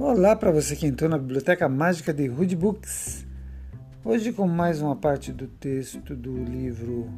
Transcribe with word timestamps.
Olá 0.00 0.36
para 0.36 0.52
você 0.52 0.76
que 0.76 0.86
entrou 0.86 1.10
na 1.10 1.18
Biblioteca 1.18 1.68
Mágica 1.68 2.14
de 2.14 2.30
Hood 2.30 2.54
Books. 2.54 3.26
Hoje 4.04 4.32
com 4.32 4.46
mais 4.46 4.80
uma 4.80 4.94
parte 4.94 5.32
do 5.32 5.48
texto 5.48 6.14
do 6.14 6.36
livro 6.36 7.10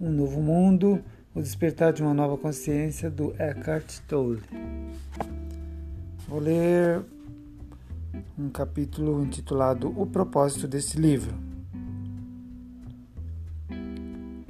Um 0.00 0.08
Novo 0.08 0.40
Mundo, 0.40 1.02
O 1.34 1.42
Despertar 1.42 1.92
de 1.92 2.00
uma 2.00 2.14
Nova 2.14 2.38
Consciência, 2.38 3.10
do 3.10 3.34
Eckhart 3.42 3.98
Tolle. 4.06 4.40
Vou 6.28 6.38
ler 6.38 7.02
um 8.38 8.48
capítulo 8.50 9.20
intitulado 9.24 9.92
O 10.00 10.06
Propósito 10.06 10.68
deste 10.68 10.96
livro. 10.96 11.34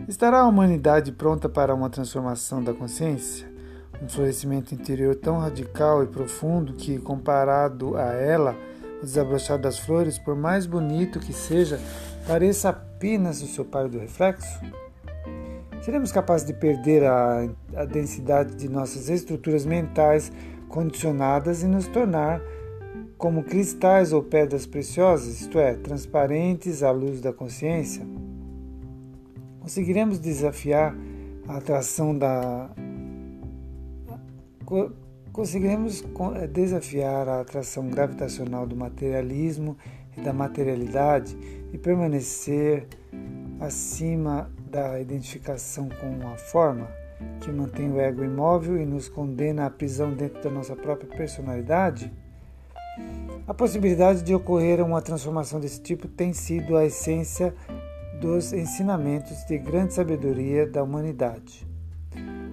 Estará 0.06 0.40
a 0.40 0.46
humanidade 0.46 1.10
pronta 1.10 1.48
para 1.48 1.74
uma 1.74 1.88
transformação 1.88 2.62
da 2.62 2.74
consciência? 2.74 3.57
Um 4.02 4.08
florescimento 4.08 4.74
interior 4.74 5.14
tão 5.16 5.38
radical 5.38 6.02
e 6.02 6.06
profundo 6.06 6.74
que, 6.74 6.98
comparado 6.98 7.96
a 7.96 8.12
ela, 8.12 8.56
o 9.02 9.04
desabrochar 9.04 9.58
das 9.58 9.78
flores, 9.78 10.18
por 10.18 10.36
mais 10.36 10.66
bonito 10.66 11.18
que 11.20 11.32
seja, 11.32 11.80
pareça 12.26 12.70
apenas 12.70 13.42
o 13.42 13.46
seu 13.46 13.64
pálido 13.64 13.98
reflexo? 13.98 14.60
Seremos 15.82 16.12
capazes 16.12 16.46
de 16.46 16.52
perder 16.52 17.04
a, 17.04 17.48
a 17.74 17.84
densidade 17.84 18.54
de 18.54 18.68
nossas 18.68 19.08
estruturas 19.08 19.64
mentais 19.64 20.30
condicionadas 20.68 21.62
e 21.62 21.66
nos 21.66 21.86
tornar 21.88 22.40
como 23.16 23.42
cristais 23.42 24.12
ou 24.12 24.22
pedras 24.22 24.64
preciosas, 24.66 25.40
isto 25.40 25.58
é, 25.58 25.74
transparentes 25.74 26.82
à 26.82 26.90
luz 26.90 27.20
da 27.20 27.32
consciência? 27.32 28.06
Conseguiremos 29.60 30.18
desafiar 30.18 30.94
a 31.48 31.56
atração 31.56 32.16
da 32.16 32.70
conseguiremos 35.32 36.04
eh, 36.36 36.46
desafiar 36.46 37.28
a 37.28 37.40
atração 37.40 37.88
gravitacional 37.88 38.66
do 38.66 38.76
materialismo 38.76 39.76
e 40.16 40.20
da 40.20 40.32
materialidade 40.32 41.36
e 41.72 41.78
permanecer 41.78 42.86
acima 43.60 44.50
da 44.70 45.00
identificação 45.00 45.88
com 45.88 46.28
a 46.28 46.36
forma 46.36 46.88
que 47.40 47.50
mantém 47.50 47.90
o 47.90 48.00
ego 48.00 48.24
imóvel 48.24 48.78
e 48.78 48.86
nos 48.86 49.08
condena 49.08 49.66
à 49.66 49.70
prisão 49.70 50.12
dentro 50.12 50.42
da 50.42 50.50
nossa 50.50 50.76
própria 50.76 51.08
personalidade? 51.08 52.12
A 53.46 53.54
possibilidade 53.54 54.22
de 54.22 54.34
ocorrer 54.34 54.80
uma 54.80 55.00
transformação 55.00 55.60
desse 55.60 55.80
tipo 55.80 56.06
tem 56.06 56.32
sido 56.32 56.76
a 56.76 56.84
essência 56.84 57.54
dos 58.20 58.52
ensinamentos 58.52 59.44
de 59.44 59.56
grande 59.58 59.94
sabedoria 59.94 60.66
da 60.66 60.82
humanidade. 60.82 61.67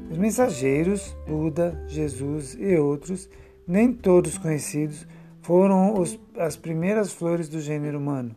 Os 0.09 0.17
mensageiros, 0.19 1.17
Buda, 1.27 1.83
Jesus 1.87 2.55
e 2.59 2.77
outros, 2.77 3.27
nem 3.67 3.91
todos 3.91 4.37
conhecidos, 4.37 5.07
foram 5.41 5.99
os, 5.99 6.19
as 6.37 6.55
primeiras 6.55 7.11
flores 7.11 7.49
do 7.49 7.59
gênero 7.59 7.97
humano. 7.97 8.35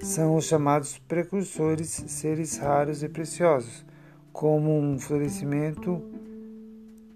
São 0.00 0.34
os 0.34 0.46
chamados 0.46 0.98
precursores, 0.98 1.88
seres 2.08 2.58
raros 2.58 3.02
e 3.02 3.08
preciosos, 3.08 3.86
como 4.32 4.76
um 4.76 4.98
florescimento 4.98 6.02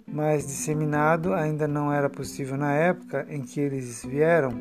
mais 0.07 0.47
disseminado 0.47 1.35
ainda 1.35 1.67
não 1.69 1.93
era 1.93 2.09
possível 2.09 2.57
na 2.57 2.73
época 2.73 3.27
em 3.29 3.43
que 3.43 3.61
eles 3.61 4.05
vieram. 4.05 4.53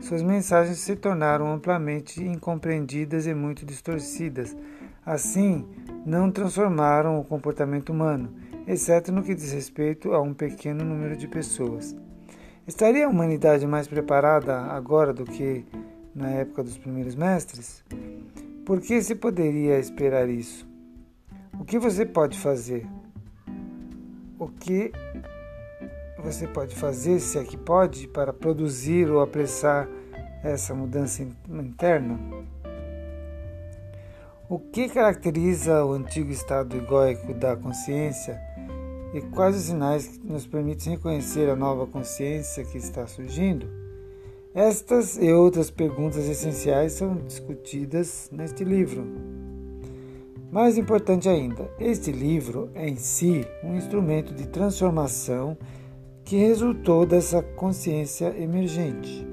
Suas 0.00 0.22
mensagens 0.22 0.78
se 0.78 0.96
tornaram 0.96 1.52
amplamente 1.52 2.22
incompreendidas 2.22 3.26
e 3.26 3.32
muito 3.32 3.64
distorcidas. 3.64 4.56
Assim, 5.04 5.64
não 6.04 6.30
transformaram 6.30 7.18
o 7.18 7.24
comportamento 7.24 7.90
humano 7.90 8.28
exceto 8.66 9.12
no 9.12 9.22
que 9.22 9.34
diz 9.34 9.52
respeito 9.52 10.12
a 10.12 10.20
um 10.20 10.34
pequeno 10.34 10.84
número 10.84 11.16
de 11.16 11.28
pessoas. 11.28 11.96
Estaria 12.66 13.06
a 13.06 13.08
humanidade 13.08 13.66
mais 13.66 13.86
preparada 13.86 14.58
agora 14.58 15.12
do 15.12 15.24
que 15.24 15.64
na 16.12 16.30
época 16.30 16.64
dos 16.64 16.76
primeiros 16.76 17.14
mestres? 17.14 17.84
Por 18.64 18.80
que 18.80 19.00
se 19.00 19.14
poderia 19.14 19.78
esperar 19.78 20.28
isso? 20.28 20.66
O 21.60 21.64
que 21.64 21.78
você 21.78 22.04
pode 22.04 22.38
fazer? 22.38 22.84
O 24.38 24.48
que 24.48 24.90
você 26.18 26.48
pode 26.48 26.74
fazer, 26.74 27.20
se 27.20 27.38
é 27.38 27.44
que 27.44 27.56
pode, 27.56 28.08
para 28.08 28.32
produzir 28.32 29.08
ou 29.08 29.20
apressar 29.20 29.88
essa 30.42 30.74
mudança 30.74 31.22
interna? 31.48 32.18
O 34.48 34.58
que 34.58 34.88
caracteriza 34.88 35.84
o 35.84 35.92
antigo 35.92 36.30
estado 36.30 36.76
egóico 36.76 37.32
da 37.32 37.56
consciência 37.56 38.45
e 39.16 39.22
quais 39.22 39.56
os 39.56 39.62
sinais 39.62 40.06
que 40.06 40.26
nos 40.26 40.46
permitem 40.46 40.92
reconhecer 40.92 41.48
a 41.48 41.56
nova 41.56 41.86
consciência 41.86 42.62
que 42.64 42.76
está 42.76 43.06
surgindo? 43.06 43.66
Estas 44.54 45.16
e 45.16 45.32
outras 45.32 45.70
perguntas 45.70 46.28
essenciais 46.28 46.92
são 46.92 47.16
discutidas 47.16 48.28
neste 48.30 48.62
livro. 48.62 49.06
Mais 50.52 50.76
importante 50.76 51.30
ainda, 51.30 51.70
este 51.80 52.12
livro 52.12 52.70
é 52.74 52.86
em 52.86 52.96
si 52.96 53.46
um 53.64 53.74
instrumento 53.74 54.34
de 54.34 54.46
transformação 54.48 55.56
que 56.22 56.36
resultou 56.36 57.06
dessa 57.06 57.42
consciência 57.42 58.34
emergente. 58.38 59.26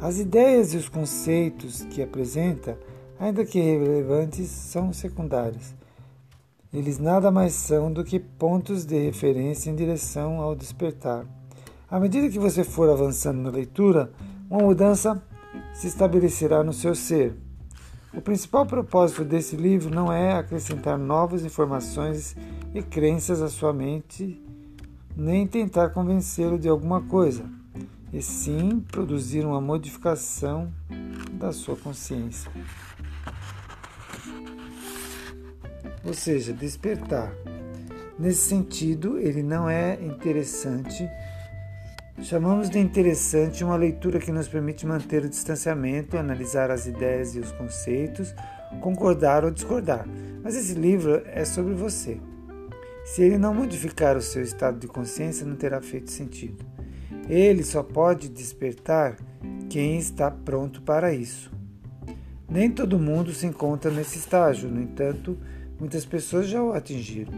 As 0.00 0.20
ideias 0.20 0.72
e 0.72 0.76
os 0.76 0.88
conceitos 0.88 1.82
que 1.84 2.00
apresenta 2.00 2.78
ainda 3.20 3.44
que 3.44 3.60
relevantes, 3.60 4.48
são 4.48 4.92
secundários. 4.92 5.74
Eles 6.72 7.00
nada 7.00 7.32
mais 7.32 7.54
são 7.54 7.92
do 7.92 8.04
que 8.04 8.20
pontos 8.20 8.84
de 8.84 8.96
referência 8.96 9.68
em 9.68 9.74
direção 9.74 10.40
ao 10.40 10.54
despertar. 10.54 11.26
À 11.90 11.98
medida 11.98 12.28
que 12.28 12.38
você 12.38 12.62
for 12.62 12.88
avançando 12.88 13.40
na 13.40 13.50
leitura, 13.50 14.12
uma 14.48 14.62
mudança 14.62 15.20
se 15.74 15.88
estabelecerá 15.88 16.62
no 16.62 16.72
seu 16.72 16.94
ser. 16.94 17.34
O 18.14 18.20
principal 18.20 18.66
propósito 18.66 19.24
desse 19.24 19.56
livro 19.56 19.92
não 19.92 20.12
é 20.12 20.34
acrescentar 20.34 20.96
novas 20.96 21.44
informações 21.44 22.36
e 22.72 22.80
crenças 22.80 23.42
à 23.42 23.48
sua 23.48 23.72
mente, 23.72 24.40
nem 25.16 25.48
tentar 25.48 25.90
convencê-lo 25.90 26.56
de 26.56 26.68
alguma 26.68 27.00
coisa, 27.00 27.44
e 28.12 28.22
sim 28.22 28.78
produzir 28.92 29.44
uma 29.44 29.60
modificação 29.60 30.72
da 31.32 31.52
sua 31.52 31.74
consciência 31.74 32.48
ou 36.04 36.14
seja, 36.14 36.52
despertar. 36.52 37.32
Nesse 38.18 38.48
sentido, 38.48 39.18
ele 39.18 39.42
não 39.42 39.68
é 39.68 39.98
interessante. 40.02 41.08
Chamamos 42.22 42.68
de 42.68 42.78
interessante 42.78 43.64
uma 43.64 43.76
leitura 43.76 44.18
que 44.18 44.30
nos 44.30 44.46
permite 44.46 44.86
manter 44.86 45.24
o 45.24 45.28
distanciamento, 45.28 46.18
analisar 46.18 46.70
as 46.70 46.86
ideias 46.86 47.34
e 47.34 47.40
os 47.40 47.50
conceitos, 47.52 48.34
concordar 48.80 49.44
ou 49.44 49.50
discordar. 49.50 50.06
Mas 50.42 50.54
esse 50.54 50.74
livro 50.74 51.22
é 51.26 51.44
sobre 51.44 51.72
você. 51.72 52.20
Se 53.04 53.22
ele 53.22 53.38
não 53.38 53.54
modificar 53.54 54.16
o 54.16 54.22
seu 54.22 54.42
estado 54.42 54.78
de 54.78 54.86
consciência, 54.86 55.46
não 55.46 55.56
terá 55.56 55.80
feito 55.80 56.10
sentido. 56.10 56.64
Ele 57.28 57.64
só 57.64 57.82
pode 57.82 58.28
despertar 58.28 59.16
quem 59.68 59.98
está 59.98 60.30
pronto 60.30 60.82
para 60.82 61.12
isso. 61.12 61.50
Nem 62.48 62.70
todo 62.70 62.98
mundo 62.98 63.32
se 63.32 63.46
encontra 63.46 63.90
nesse 63.90 64.18
estágio, 64.18 64.68
no 64.68 64.80
entanto, 64.80 65.38
Muitas 65.80 66.04
pessoas 66.04 66.46
já 66.46 66.62
o 66.62 66.72
atingiram. 66.74 67.32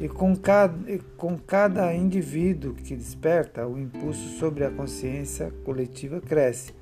E 0.00 0.08
com 0.08 0.36
cada, 0.36 0.90
e 0.90 0.98
com 1.16 1.38
cada 1.38 1.94
indivíduo 1.94 2.74
que 2.74 2.96
desperta, 2.96 3.66
o 3.66 3.78
impulso 3.78 4.38
sobre 4.38 4.64
a 4.64 4.70
consciência 4.70 5.50
coletiva 5.64 6.20
cresce, 6.20 6.74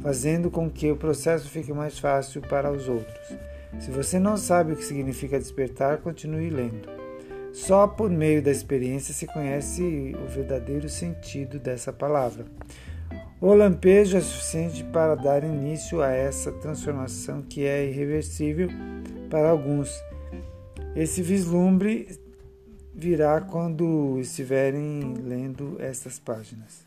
fazendo 0.00 0.50
com 0.50 0.70
que 0.70 0.90
o 0.90 0.96
processo 0.96 1.50
fique 1.50 1.72
mais 1.72 1.98
fácil 1.98 2.40
para 2.40 2.70
os 2.70 2.88
outros. 2.88 3.36
Se 3.80 3.90
você 3.90 4.18
não 4.18 4.36
sabe 4.36 4.72
o 4.72 4.76
que 4.76 4.84
significa 4.84 5.38
despertar, 5.38 5.98
continue 5.98 6.48
lendo. 6.48 6.88
Só 7.52 7.86
por 7.86 8.08
meio 8.08 8.40
da 8.40 8.50
experiência 8.50 9.12
se 9.12 9.26
conhece 9.26 10.14
o 10.24 10.26
verdadeiro 10.26 10.88
sentido 10.88 11.58
dessa 11.58 11.92
palavra. 11.92 12.46
O 13.40 13.52
lampejo 13.52 14.16
é 14.16 14.20
suficiente 14.20 14.84
para 14.84 15.14
dar 15.16 15.44
início 15.44 16.00
a 16.00 16.10
essa 16.10 16.52
transformação 16.52 17.42
que 17.42 17.66
é 17.66 17.84
irreversível 17.84 18.68
para 19.28 19.50
alguns 19.50 19.92
esse 20.94 21.22
vislumbre 21.22 22.08
virá 22.94 23.40
quando 23.40 24.18
estiverem 24.20 25.14
lendo 25.14 25.76
estas 25.78 26.18
páginas. 26.18 26.84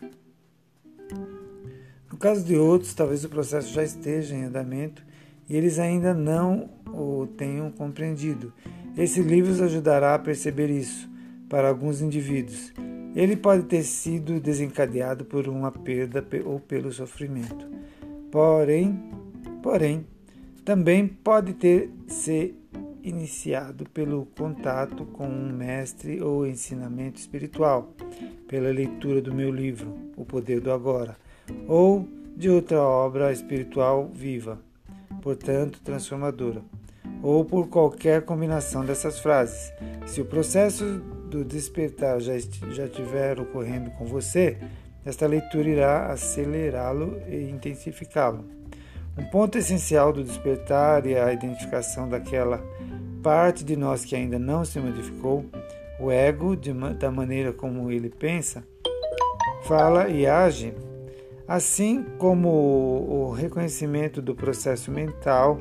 No 2.12 2.18
caso 2.18 2.46
de 2.46 2.56
outros, 2.56 2.94
talvez 2.94 3.24
o 3.25 3.30
processo 3.30 3.74
já 3.74 3.84
esteja 3.84 4.36
em 4.36 4.46
andamento 4.46 5.04
e 5.50 5.56
eles 5.56 5.80
ainda 5.80 6.13
não 6.13 6.69
o 6.88 7.28
tenham 7.36 7.72
compreendido. 7.72 8.54
Esse 8.98 9.22
livro 9.22 9.52
os 9.52 9.62
ajudará 9.62 10.16
a 10.16 10.19
perceber 10.19 10.69
isso 10.69 11.10
para 11.50 11.68
alguns 11.68 12.01
indivíduos. 12.01 12.72
Ele 13.16 13.36
pode 13.36 13.63
ter 13.63 13.84
sido 13.84 14.40
desencadeado 14.40 15.25
por 15.25 15.48
uma 15.48 15.72
perda 15.72 16.25
ou 16.46 16.60
pelo 16.60 16.92
sofrimento. 16.92 17.68
Porém, 18.31 19.00
porém, 19.63 20.06
também 20.63 21.08
pode 21.08 21.54
ter 21.54 21.90
se 22.08 22.56
iniciado 23.06 23.88
pelo 23.92 24.25
contato 24.38 25.06
com 25.06 25.28
um 25.28 25.54
mestre 25.54 26.22
ou 26.22 26.46
ensinamento 26.46 27.19
espiritual, 27.19 27.94
pela 28.48 28.69
leitura 28.69 29.22
do 29.22 29.34
meu 29.34 29.52
livro, 29.52 29.96
O 30.18 30.25
Poder 30.25 30.60
do 30.60 30.72
Agora, 30.72 31.16
ou 31.68 32.07
de 32.36 32.50
outra 32.50 32.81
obra 32.81 33.31
espiritual 33.31 34.10
viva, 34.12 34.60
portanto 35.22 35.80
transformadora, 35.84 36.63
ou 37.22 37.46
por 37.46 37.68
qualquer 37.68 38.24
combinação 38.24 38.84
dessas 38.84 39.19
frases. 39.19 39.72
Se 40.08 40.19
o 40.19 40.25
processo 40.25 41.00
do 41.30 41.46
despertar 41.46 42.19
já, 42.19 42.34
já 42.72 42.86
estiver 42.86 43.40
ocorrendo 43.40 43.92
com 43.92 44.06
você, 44.06 44.58
esta 45.06 45.28
leitura 45.28 45.69
irá 45.69 46.08
acelerá-lo 46.08 47.22
e 47.30 47.50
intensificá-lo. 47.51 48.44
Um 49.17 49.23
ponto 49.23 49.57
essencial 49.57 50.12
do 50.12 50.23
despertar 50.23 51.07
é 51.07 51.21
a 51.21 51.31
identificação 51.31 52.09
daquela 52.09 52.62
parte 53.23 53.63
de 53.63 53.77
nós 53.77 54.03
que 54.03 54.15
ainda 54.15 54.38
não 54.38 54.65
se 54.65 54.79
modificou, 54.79 55.45
o 56.00 56.12
ego, 56.12 56.56
de, 56.56 56.73
da 57.00 57.09
maneira 57.09 57.53
como 57.53 57.89
ele 57.89 58.09
pensa, 58.09 58.63
fala 59.63 60.09
e 60.09 60.27
age, 60.27 60.73
assim 61.47 62.03
como 62.17 62.50
o 62.50 63.31
reconhecimento 63.31 64.21
do 64.21 64.35
processo 64.35 64.91
mental 64.91 65.59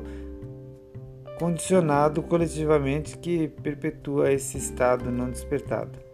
condicionado 1.39 2.21
coletivamente 2.23 3.17
que 3.17 3.47
perpetua 3.47 4.31
esse 4.31 4.57
estado 4.57 5.11
não 5.11 5.29
despertado. 5.29 6.04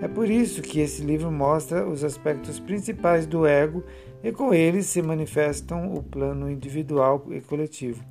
É 0.00 0.08
por 0.08 0.30
isso 0.30 0.62
que 0.62 0.80
esse 0.80 1.02
livro 1.02 1.30
mostra 1.30 1.86
os 1.86 2.02
aspectos 2.02 2.58
principais 2.58 3.26
do 3.26 3.46
ego 3.46 3.84
e 4.24 4.32
com 4.32 4.54
eles 4.54 4.86
se 4.86 5.02
manifestam 5.02 5.92
o 5.94 6.02
plano 6.02 6.50
individual 6.50 7.26
e 7.30 7.40
coletivo. 7.40 8.02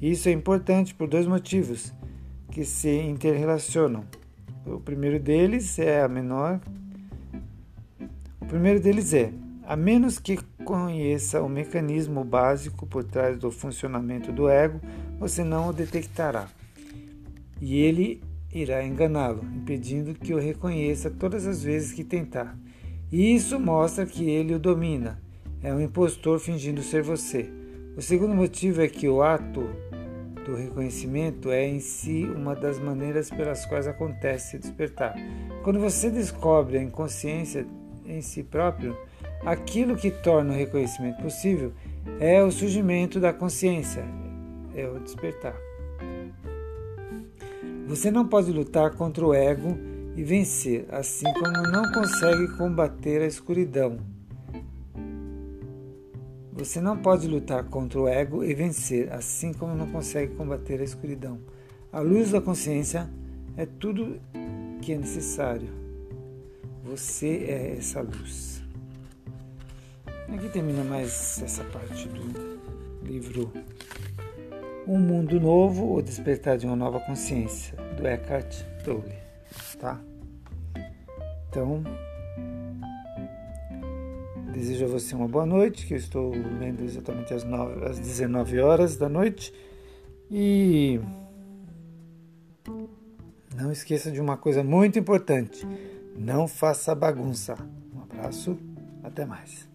Isso 0.00 0.28
é 0.28 0.32
importante 0.32 0.94
por 0.94 1.06
dois 1.06 1.26
motivos 1.26 1.92
que 2.50 2.64
se 2.64 2.90
interrelacionam. 2.90 4.04
O 4.64 4.80
primeiro 4.80 5.20
deles 5.20 5.78
é 5.78 6.02
a 6.02 6.08
menor. 6.08 6.60
O 8.40 8.46
primeiro 8.46 8.80
deles 8.80 9.12
é, 9.12 9.30
a 9.66 9.76
menos 9.76 10.18
que 10.18 10.38
conheça 10.64 11.42
o 11.42 11.48
mecanismo 11.48 12.24
básico 12.24 12.86
por 12.86 13.04
trás 13.04 13.36
do 13.36 13.50
funcionamento 13.50 14.32
do 14.32 14.48
ego, 14.48 14.80
você 15.18 15.44
não 15.44 15.68
o 15.68 15.72
detectará. 15.74 16.48
E 17.60 17.80
ele 17.80 18.22
irá 18.52 18.84
enganá-lo, 18.84 19.44
impedindo 19.54 20.14
que 20.14 20.34
o 20.34 20.38
reconheça 20.38 21.10
todas 21.10 21.46
as 21.46 21.62
vezes 21.62 21.92
que 21.92 22.04
tentar. 22.04 22.56
E 23.10 23.34
isso 23.34 23.58
mostra 23.58 24.06
que 24.06 24.28
ele 24.28 24.54
o 24.54 24.58
domina. 24.58 25.20
É 25.62 25.72
um 25.72 25.80
impostor 25.80 26.38
fingindo 26.38 26.82
ser 26.82 27.02
você. 27.02 27.50
O 27.96 28.02
segundo 28.02 28.34
motivo 28.34 28.80
é 28.80 28.88
que 28.88 29.08
o 29.08 29.22
ato 29.22 29.68
do 30.46 30.54
reconhecimento 30.54 31.50
é 31.50 31.66
em 31.66 31.80
si 31.80 32.24
uma 32.24 32.54
das 32.54 32.78
maneiras 32.78 33.28
pelas 33.28 33.66
quais 33.66 33.86
acontece 33.86 34.52
se 34.52 34.58
despertar. 34.58 35.14
Quando 35.62 35.80
você 35.80 36.10
descobre 36.10 36.78
a 36.78 36.82
inconsciência 36.82 37.66
em 38.06 38.22
si 38.22 38.42
próprio, 38.42 38.96
aquilo 39.44 39.96
que 39.96 40.10
torna 40.10 40.52
o 40.52 40.56
reconhecimento 40.56 41.22
possível 41.22 41.72
é 42.18 42.42
o 42.42 42.50
surgimento 42.50 43.20
da 43.20 43.32
consciência, 43.32 44.04
é 44.74 44.88
o 44.88 44.98
despertar. 45.00 45.67
Você 47.88 48.10
não 48.10 48.28
pode 48.28 48.52
lutar 48.52 48.90
contra 48.90 49.26
o 49.26 49.32
ego 49.32 49.78
e 50.14 50.22
vencer, 50.22 50.84
assim 50.90 51.24
como 51.32 51.62
não 51.72 51.90
consegue 51.90 52.46
combater 52.58 53.22
a 53.22 53.26
escuridão. 53.26 53.98
Você 56.52 56.82
não 56.82 56.98
pode 56.98 57.26
lutar 57.26 57.64
contra 57.64 57.98
o 57.98 58.06
ego 58.06 58.44
e 58.44 58.52
vencer, 58.52 59.10
assim 59.10 59.54
como 59.54 59.74
não 59.74 59.86
consegue 59.86 60.34
combater 60.34 60.82
a 60.82 60.84
escuridão. 60.84 61.40
A 61.90 62.00
luz 62.00 62.32
da 62.32 62.42
consciência 62.42 63.08
é 63.56 63.64
tudo 63.64 64.20
que 64.82 64.92
é 64.92 64.98
necessário. 64.98 65.70
Você 66.84 67.46
é 67.48 67.76
essa 67.78 68.02
luz. 68.02 68.62
Aqui 70.28 70.50
termina 70.50 70.84
mais 70.84 71.40
essa 71.42 71.64
parte 71.64 72.06
do 72.06 72.58
livro 73.02 73.50
um 74.88 74.98
Mundo 74.98 75.38
Novo, 75.38 75.94
O 75.94 76.02
Despertar 76.02 76.56
de 76.56 76.64
uma 76.64 76.74
Nova 76.74 76.98
Consciência, 76.98 77.76
do 77.94 78.08
Eckhart 78.08 78.62
Tolle. 78.82 79.18
Tá? 79.78 80.00
Então, 81.50 81.84
desejo 84.50 84.86
a 84.86 84.88
você 84.88 85.14
uma 85.14 85.28
boa 85.28 85.44
noite, 85.44 85.86
que 85.86 85.92
eu 85.92 85.98
estou 85.98 86.30
lendo 86.30 86.82
exatamente 86.82 87.34
às, 87.34 87.44
9, 87.44 87.84
às 87.84 87.98
19 87.98 88.60
horas 88.60 88.96
da 88.96 89.10
noite. 89.10 89.52
E 90.30 90.98
não 93.54 93.70
esqueça 93.70 94.10
de 94.10 94.20
uma 94.22 94.38
coisa 94.38 94.64
muito 94.64 94.98
importante: 94.98 95.66
não 96.16 96.48
faça 96.48 96.94
bagunça. 96.94 97.56
Um 97.94 98.00
abraço, 98.00 98.58
até 99.02 99.26
mais. 99.26 99.68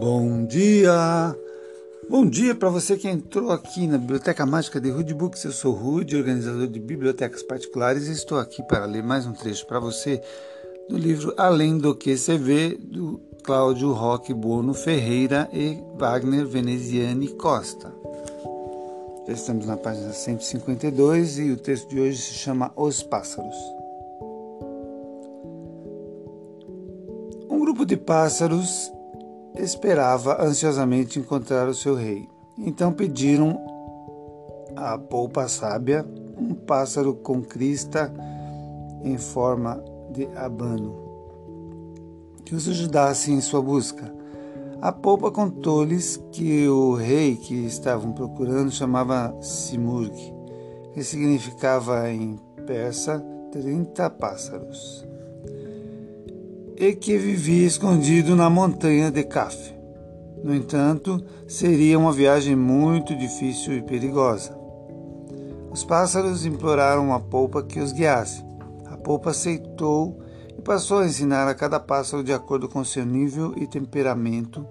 Bom 0.00 0.46
dia! 0.46 1.36
Bom 2.08 2.26
dia 2.26 2.54
para 2.54 2.70
você 2.70 2.96
que 2.96 3.06
entrou 3.06 3.52
aqui 3.52 3.86
na 3.86 3.98
Biblioteca 3.98 4.46
Mágica 4.46 4.80
de 4.80 4.88
Rude 4.88 5.12
Books. 5.12 5.44
Eu 5.44 5.52
sou 5.52 5.74
Rude, 5.74 6.16
organizador 6.16 6.68
de 6.68 6.80
bibliotecas 6.80 7.42
particulares, 7.42 8.08
e 8.08 8.12
estou 8.12 8.38
aqui 8.38 8.62
para 8.62 8.86
ler 8.86 9.02
mais 9.02 9.26
um 9.26 9.34
trecho 9.34 9.66
para 9.66 9.78
você 9.78 10.18
do 10.88 10.96
livro 10.96 11.34
Além 11.36 11.76
do 11.76 11.94
que 11.94 12.16
se 12.16 12.38
vê, 12.38 12.78
do 12.80 13.20
Cláudio 13.44 13.92
Roque 13.92 14.32
Bono 14.32 14.72
Ferreira 14.72 15.50
e 15.52 15.76
Wagner 15.98 16.46
Veneziani 16.46 17.28
Costa. 17.34 17.92
Já 19.26 19.34
estamos 19.34 19.66
na 19.66 19.76
página 19.76 20.14
152 20.14 21.38
e 21.40 21.50
o 21.50 21.58
texto 21.58 21.90
de 21.90 22.00
hoje 22.00 22.16
se 22.16 22.32
chama 22.32 22.72
Os 22.74 23.02
Pássaros. 23.02 23.56
Um 27.50 27.60
grupo 27.60 27.84
de 27.84 27.98
pássaros 27.98 28.90
esperava 29.62 30.42
ansiosamente 30.42 31.18
encontrar 31.18 31.68
o 31.68 31.74
seu 31.74 31.94
rei. 31.94 32.28
Então 32.58 32.92
pediram 32.92 33.58
a 34.76 34.98
polpa 34.98 35.48
sábia 35.48 36.04
um 36.36 36.54
pássaro 36.54 37.14
com 37.14 37.42
crista 37.42 38.12
em 39.02 39.16
forma 39.18 39.82
de 40.10 40.26
abano, 40.36 40.94
que 42.44 42.54
os 42.54 42.68
ajudasse 42.68 43.32
em 43.32 43.40
sua 43.40 43.62
busca. 43.62 44.12
A 44.80 44.90
polpa 44.90 45.30
contou-lhes 45.30 46.16
que 46.32 46.66
o 46.68 46.94
rei 46.94 47.36
que 47.36 47.66
estavam 47.66 48.12
procurando 48.12 48.70
chamava 48.70 49.34
Simurg, 49.42 50.14
que 50.94 51.04
significava 51.04 52.10
em 52.10 52.38
persa 52.66 53.22
trinta 53.52 54.08
pássaros 54.08 55.09
e 56.80 56.94
que 56.94 57.18
vivia 57.18 57.66
escondido 57.66 58.34
na 58.34 58.48
montanha 58.48 59.10
de 59.10 59.22
Caf. 59.22 59.76
No 60.42 60.54
entanto, 60.54 61.22
seria 61.46 61.98
uma 61.98 62.10
viagem 62.10 62.56
muito 62.56 63.14
difícil 63.14 63.74
e 63.74 63.82
perigosa. 63.82 64.56
Os 65.70 65.84
pássaros 65.84 66.46
imploraram 66.46 67.12
a 67.12 67.20
polpa 67.20 67.62
que 67.62 67.78
os 67.80 67.92
guiasse. 67.92 68.42
A 68.86 68.96
polpa 68.96 69.28
aceitou 69.28 70.22
e 70.56 70.62
passou 70.62 71.00
a 71.00 71.06
ensinar 71.06 71.46
a 71.46 71.54
cada 71.54 71.78
pássaro 71.78 72.24
de 72.24 72.32
acordo 72.32 72.66
com 72.66 72.82
seu 72.82 73.04
nível 73.04 73.52
e 73.58 73.66
temperamento. 73.66 74.66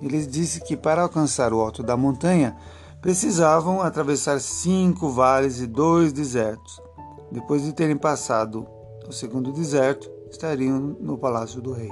E 0.00 0.08
lhes 0.08 0.26
disse 0.26 0.60
que 0.62 0.76
para 0.76 1.02
alcançar 1.02 1.52
o 1.52 1.60
alto 1.60 1.80
da 1.80 1.96
montanha 1.96 2.56
precisavam 3.00 3.80
atravessar 3.80 4.40
cinco 4.40 5.10
vales 5.10 5.60
e 5.60 5.68
dois 5.68 6.12
desertos. 6.12 6.82
Depois 7.30 7.62
de 7.62 7.72
terem 7.72 7.96
passado 7.96 8.66
o 9.08 9.12
segundo 9.12 9.52
deserto, 9.52 10.10
estariam 10.32 10.96
no 10.98 11.18
palácio 11.18 11.60
do 11.60 11.72
rei. 11.72 11.90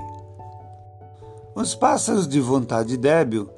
Os 1.55 1.75
pássaros 1.75 2.27
de 2.27 2.41
vontade 2.41 2.97
débil, 2.97 3.49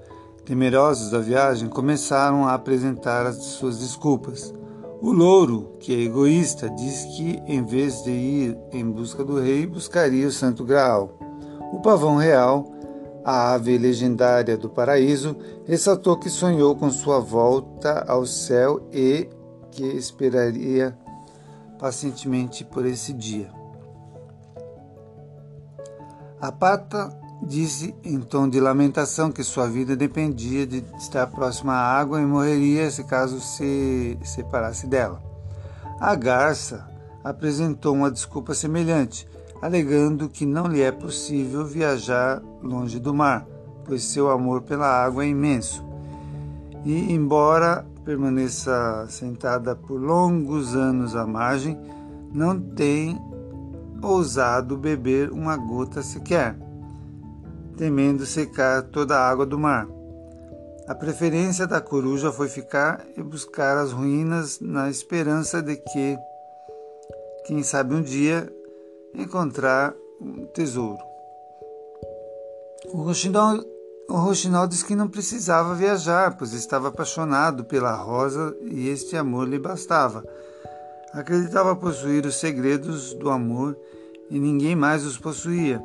temerosos 0.44 1.10
da 1.10 1.20
viagem, 1.20 1.68
começaram 1.68 2.46
a 2.46 2.54
apresentar 2.54 3.26
as 3.26 3.36
suas 3.36 3.78
desculpas. 3.78 4.52
O 5.00 5.12
louro, 5.12 5.76
que 5.78 5.94
é 5.94 6.00
egoísta, 6.00 6.68
diz 6.68 7.04
que, 7.16 7.40
em 7.46 7.64
vez 7.64 8.02
de 8.02 8.10
ir 8.10 8.58
em 8.72 8.84
busca 8.84 9.24
do 9.24 9.40
rei, 9.40 9.66
buscaria 9.66 10.26
o 10.26 10.32
Santo 10.32 10.64
Graal. 10.64 11.16
O 11.72 11.80
pavão 11.80 12.16
real, 12.16 12.72
a 13.24 13.52
ave 13.52 13.78
legendária 13.78 14.56
do 14.56 14.68
paraíso, 14.68 15.36
ressaltou 15.64 16.16
que 16.16 16.28
sonhou 16.28 16.74
com 16.74 16.90
sua 16.90 17.20
volta 17.20 18.04
ao 18.08 18.26
céu 18.26 18.88
e 18.92 19.28
que 19.70 19.84
esperaria 19.84 20.96
pacientemente 21.78 22.64
por 22.64 22.84
esse 22.84 23.12
dia. 23.12 23.61
A 26.42 26.50
pata 26.50 27.16
disse 27.40 27.94
em 28.02 28.18
tom 28.18 28.48
de 28.48 28.58
lamentação 28.58 29.30
que 29.30 29.44
sua 29.44 29.68
vida 29.68 29.94
dependia 29.94 30.66
de 30.66 30.84
estar 30.98 31.24
próxima 31.28 31.72
à 31.72 31.96
água 32.00 32.20
e 32.20 32.26
morreria 32.26 32.90
se 32.90 33.04
caso 33.04 33.38
se 33.38 34.18
separasse 34.24 34.88
dela. 34.88 35.22
A 36.00 36.16
garça 36.16 36.84
apresentou 37.22 37.94
uma 37.94 38.10
desculpa 38.10 38.54
semelhante, 38.54 39.24
alegando 39.62 40.28
que 40.28 40.44
não 40.44 40.66
lhe 40.66 40.82
é 40.82 40.90
possível 40.90 41.64
viajar 41.64 42.42
longe 42.60 42.98
do 42.98 43.14
mar, 43.14 43.46
pois 43.84 44.02
seu 44.02 44.28
amor 44.28 44.62
pela 44.62 44.88
água 44.88 45.24
é 45.24 45.28
imenso. 45.28 45.84
E, 46.84 47.12
embora 47.12 47.86
permaneça 48.04 49.06
sentada 49.08 49.76
por 49.76 50.00
longos 50.00 50.74
anos 50.74 51.14
à 51.14 51.24
margem, 51.24 51.78
não 52.34 52.58
tem 52.60 53.16
ousado 54.02 54.76
beber 54.76 55.30
uma 55.30 55.56
gota 55.56 56.02
sequer, 56.02 56.56
temendo 57.76 58.26
secar 58.26 58.82
toda 58.82 59.16
a 59.16 59.28
água 59.28 59.46
do 59.46 59.58
mar. 59.58 59.86
A 60.88 60.94
preferência 60.94 61.66
da 61.66 61.80
coruja 61.80 62.32
foi 62.32 62.48
ficar 62.48 63.06
e 63.16 63.22
buscar 63.22 63.78
as 63.78 63.92
ruínas 63.92 64.58
na 64.60 64.90
esperança 64.90 65.62
de 65.62 65.76
que, 65.76 66.18
quem 67.46 67.62
sabe 67.62 67.94
um 67.94 68.02
dia, 68.02 68.52
encontrar 69.14 69.94
um 70.20 70.44
tesouro. 70.46 70.98
O 72.92 73.02
roxinol, 73.02 73.64
o 74.08 74.66
disse 74.66 74.84
que 74.84 74.96
não 74.96 75.08
precisava 75.08 75.74
viajar, 75.74 76.36
pois 76.36 76.52
estava 76.52 76.88
apaixonado 76.88 77.64
pela 77.64 77.94
rosa 77.94 78.54
e 78.62 78.88
este 78.88 79.16
amor 79.16 79.48
lhe 79.48 79.58
bastava. 79.58 80.24
Acreditava 81.12 81.76
possuir 81.76 82.24
os 82.24 82.36
segredos 82.36 83.12
do 83.14 83.28
amor 83.28 83.76
e 84.30 84.38
ninguém 84.38 84.74
mais 84.74 85.04
os 85.04 85.18
possuía. 85.18 85.82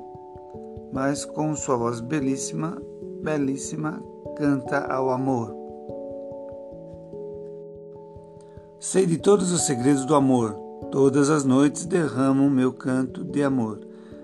Mas 0.94 1.26
com 1.26 1.54
sua 1.54 1.76
voz 1.76 2.00
belíssima, 2.00 2.82
belíssima, 3.22 4.02
canta 4.38 4.80
ao 4.86 5.10
amor. 5.10 5.54
Sei 8.80 9.06
de 9.06 9.18
todos 9.18 9.52
os 9.52 9.66
segredos 9.66 10.06
do 10.06 10.16
amor, 10.16 10.54
todas 10.92 11.30
as 11.30 11.44
noites 11.44 11.86
derramo 11.86 12.50
meu 12.50 12.72
canto 12.72 13.26
de 13.26 13.44
amor. 13.44 13.82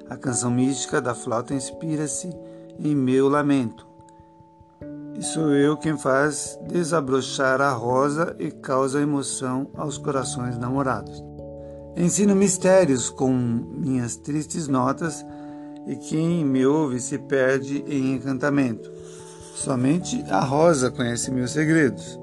A 0.10 0.16
canção 0.16 0.52
mística 0.52 1.02
da 1.02 1.14
flauta 1.14 1.54
inspira-se 1.54 2.30
em 2.80 2.96
meu 2.96 3.28
lamento. 3.28 3.93
E 5.16 5.22
sou 5.22 5.54
eu 5.54 5.78
quem 5.78 5.98
faz 5.98 6.58
desabrochar 6.68 7.62
a 7.62 7.72
rosa 7.72 8.36
e 8.40 8.50
causa 8.50 9.02
emoção 9.02 9.70
aos 9.76 9.98
corações 9.98 10.58
namorados. 10.58 11.24
Ensino 11.96 12.36
mistérios 12.36 13.10
com 13.10 13.32
minhas 13.32 14.16
tristes 14.16 14.68
notas, 14.68 15.24
e 15.86 15.96
quem 15.96 16.44
me 16.44 16.66
ouve 16.66 17.00
se 17.00 17.20
perde 17.20 17.84
em 17.88 18.16
encantamento. 18.16 18.92
Somente 19.56 20.24
a 20.30 20.40
rosa 20.40 20.90
conhece 20.90 21.30
meus 21.30 21.52
segredos. 21.52 22.20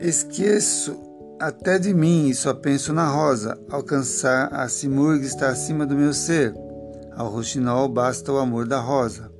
Esqueço 0.00 0.96
até 1.38 1.78
de 1.78 1.94
mim 1.94 2.28
e 2.28 2.34
só 2.34 2.52
penso 2.52 2.92
na 2.92 3.08
rosa. 3.08 3.58
Alcançar 3.70 4.52
a 4.52 4.68
simurga 4.68 5.24
está 5.24 5.48
acima 5.48 5.86
do 5.86 5.94
meu 5.94 6.12
ser. 6.12 6.54
Ao 7.16 7.28
roxinol 7.28 7.88
basta 7.88 8.32
o 8.32 8.38
amor 8.38 8.66
da 8.66 8.80
rosa. 8.80 9.37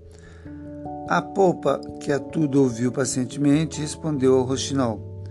A 1.09 1.23
polpa, 1.23 1.81
que 2.01 2.13
a 2.13 2.19
tudo 2.19 2.63
ouviu 2.63 2.93
pacientemente, 2.93 3.81
respondeu 3.81 4.37
ao 4.37 4.45
roxinol: 4.45 5.25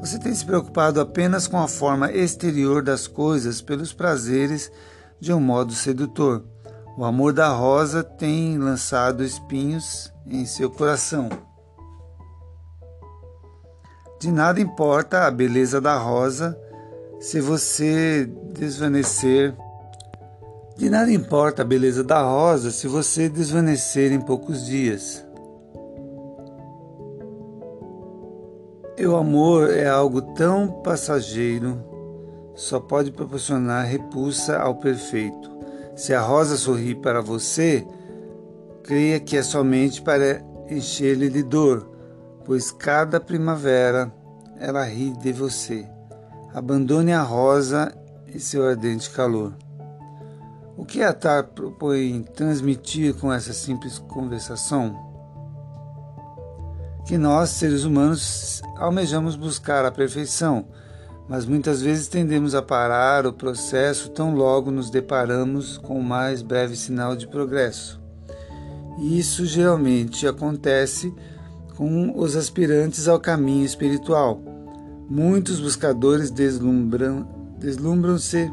Você 0.00 0.18
tem 0.18 0.34
se 0.34 0.44
preocupado 0.44 1.00
apenas 1.00 1.48
com 1.48 1.56
a 1.56 1.66
forma 1.66 2.12
exterior 2.12 2.82
das 2.82 3.06
coisas 3.06 3.62
pelos 3.62 3.94
prazeres 3.94 4.70
de 5.18 5.32
um 5.32 5.40
modo 5.40 5.72
sedutor. 5.72 6.44
O 6.98 7.04
amor 7.04 7.32
da 7.32 7.48
rosa 7.48 8.04
tem 8.04 8.58
lançado 8.58 9.24
espinhos 9.24 10.12
em 10.26 10.44
seu 10.44 10.70
coração. 10.70 11.30
De 14.20 14.30
nada 14.30 14.60
importa 14.60 15.26
a 15.26 15.30
beleza 15.30 15.80
da 15.80 15.96
rosa 15.96 16.58
se 17.20 17.40
você 17.40 18.30
desvanecer. 18.52 19.56
De 20.76 20.90
nada 20.90 21.10
importa 21.10 21.62
a 21.62 21.64
beleza 21.64 22.04
da 22.04 22.20
rosa 22.20 22.70
se 22.70 22.86
você 22.86 23.30
desvanecer 23.30 24.12
em 24.12 24.20
poucos 24.20 24.66
dias. 24.66 25.24
O 28.98 29.16
amor 29.16 29.70
é 29.70 29.86
algo 29.86 30.20
tão 30.34 30.82
passageiro, 30.82 31.82
só 32.54 32.78
pode 32.78 33.10
proporcionar 33.10 33.86
repulsa 33.86 34.58
ao 34.58 34.74
perfeito. 34.74 35.50
Se 35.94 36.12
a 36.12 36.20
rosa 36.20 36.58
sorri 36.58 36.94
para 36.94 37.22
você, 37.22 37.86
creia 38.82 39.18
que 39.18 39.38
é 39.38 39.42
somente 39.42 40.02
para 40.02 40.44
encher-lhe 40.68 41.30
de 41.30 41.42
dor, 41.42 41.88
pois 42.44 42.70
cada 42.70 43.18
primavera 43.18 44.12
ela 44.60 44.84
ri 44.84 45.12
de 45.12 45.32
você. 45.32 45.88
Abandone 46.52 47.14
a 47.14 47.22
rosa 47.22 47.94
e 48.26 48.38
seu 48.38 48.66
ardente 48.66 49.08
calor. 49.10 49.54
O 50.76 50.84
que 50.84 51.02
a 51.02 51.12
Tar 51.12 51.44
propõe 51.48 52.22
transmitir 52.34 53.14
com 53.14 53.32
essa 53.32 53.52
simples 53.52 53.98
conversação? 53.98 54.94
Que 57.06 57.16
nós, 57.16 57.50
seres 57.50 57.84
humanos, 57.84 58.60
almejamos 58.76 59.36
buscar 59.36 59.84
a 59.84 59.90
perfeição 59.90 60.66
mas 61.28 61.44
muitas 61.44 61.82
vezes 61.82 62.06
tendemos 62.06 62.54
a 62.54 62.62
parar 62.62 63.26
o 63.26 63.32
processo 63.32 64.10
tão 64.10 64.34
logo 64.34 64.70
nos 64.70 64.90
deparamos 64.90 65.76
com 65.78 65.98
o 65.98 66.04
mais 66.04 66.40
breve 66.40 66.76
sinal 66.76 67.16
de 67.16 67.26
progresso. 67.26 68.00
E 68.98 69.18
isso 69.18 69.44
geralmente 69.44 70.26
acontece 70.26 71.12
com 71.76 72.16
os 72.16 72.36
aspirantes 72.36 73.08
ao 73.08 73.20
caminho 73.20 73.64
espiritual. 73.64 74.40
Muitos 75.08 75.60
buscadores 75.60 76.30
deslumbram, 76.30 77.28
deslumbram-se 77.58 78.50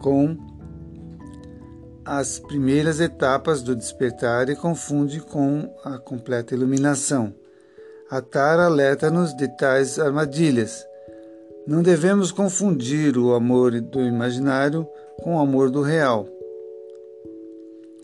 com 0.00 0.36
as 2.04 2.38
primeiras 2.38 3.00
etapas 3.00 3.62
do 3.62 3.74
despertar 3.74 4.48
e 4.48 4.56
confundem 4.56 5.20
com 5.20 5.74
a 5.84 5.98
completa 5.98 6.54
iluminação. 6.54 7.32
A 8.10 8.20
Tara 8.20 8.66
alerta-nos 8.66 9.34
de 9.34 9.48
tais 9.56 9.98
armadilhas 9.98 10.84
não 11.66 11.82
devemos 11.82 12.30
confundir 12.30 13.16
o 13.16 13.32
amor 13.32 13.80
do 13.80 14.00
imaginário 14.02 14.86
com 15.22 15.36
o 15.36 15.40
amor 15.40 15.70
do 15.70 15.80
real. 15.80 16.28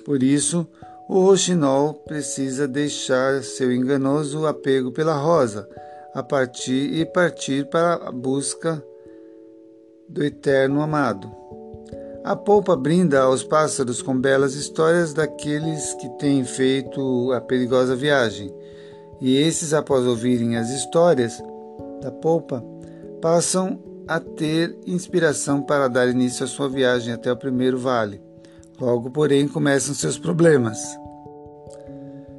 Por 0.02 0.22
isso, 0.22 0.66
o 1.06 1.20
roxinol 1.20 1.92
precisa 1.92 2.66
deixar 2.66 3.42
seu 3.42 3.70
enganoso 3.70 4.46
apego 4.46 4.90
pela 4.90 5.14
rosa 5.14 5.68
a 6.14 6.22
partir 6.22 6.94
e 6.94 7.04
partir 7.04 7.66
para 7.66 7.94
a 7.94 8.10
busca 8.10 8.82
do 10.08 10.24
eterno 10.24 10.80
amado. 10.80 11.39
A 12.22 12.36
polpa 12.36 12.76
brinda 12.76 13.22
aos 13.22 13.42
pássaros 13.42 14.02
com 14.02 14.14
belas 14.14 14.54
histórias 14.54 15.14
daqueles 15.14 15.94
que 15.94 16.06
têm 16.18 16.44
feito 16.44 17.32
a 17.32 17.40
perigosa 17.40 17.96
viagem, 17.96 18.54
e 19.20 19.36
esses, 19.36 19.72
após 19.72 20.04
ouvirem 20.06 20.56
as 20.56 20.68
histórias 20.68 21.42
da 22.02 22.10
polpa, 22.10 22.62
passam 23.22 23.78
a 24.06 24.20
ter 24.20 24.78
inspiração 24.86 25.62
para 25.62 25.88
dar 25.88 26.08
início 26.08 26.44
à 26.44 26.46
sua 26.46 26.68
viagem 26.68 27.14
até 27.14 27.32
o 27.32 27.36
primeiro 27.36 27.78
vale. 27.78 28.20
Logo, 28.78 29.10
porém, 29.10 29.48
começam 29.48 29.94
seus 29.94 30.18
problemas 30.18 30.78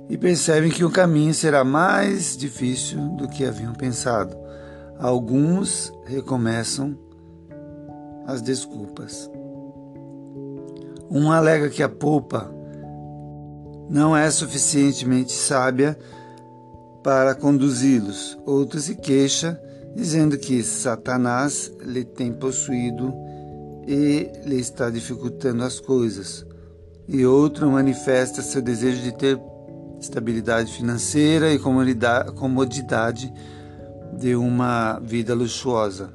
e 0.09 0.17
percebem 0.17 0.69
que 0.69 0.83
o 0.83 0.91
caminho 0.91 1.33
será 1.33 1.63
mais 1.63 2.37
difícil 2.37 2.99
do 3.15 3.27
que 3.27 3.45
haviam 3.45 3.73
pensado. 3.73 4.37
Alguns 4.99 5.91
recomeçam 6.05 6.95
as 8.27 8.41
desculpas. 8.41 9.29
Um 11.13 11.29
alega 11.29 11.69
que 11.69 11.83
a 11.83 11.89
polpa 11.89 12.49
não 13.89 14.15
é 14.15 14.31
suficientemente 14.31 15.33
sábia 15.33 15.99
para 17.03 17.35
conduzi-los. 17.35 18.39
Outro 18.45 18.79
se 18.79 18.95
queixa 18.95 19.59
dizendo 19.93 20.37
que 20.37 20.63
Satanás 20.63 21.69
lhe 21.81 22.05
tem 22.05 22.31
possuído 22.31 23.13
e 23.85 24.31
lhe 24.45 24.57
está 24.57 24.89
dificultando 24.89 25.65
as 25.65 25.81
coisas. 25.81 26.45
E 27.09 27.25
outro 27.25 27.69
manifesta 27.69 28.41
seu 28.41 28.61
desejo 28.61 29.01
de 29.01 29.11
ter 29.11 29.37
estabilidade 29.99 30.71
financeira 30.71 31.53
e 31.53 31.59
comodidade 31.59 33.33
de 34.17 34.33
uma 34.33 34.97
vida 34.99 35.35
luxuosa. 35.35 36.13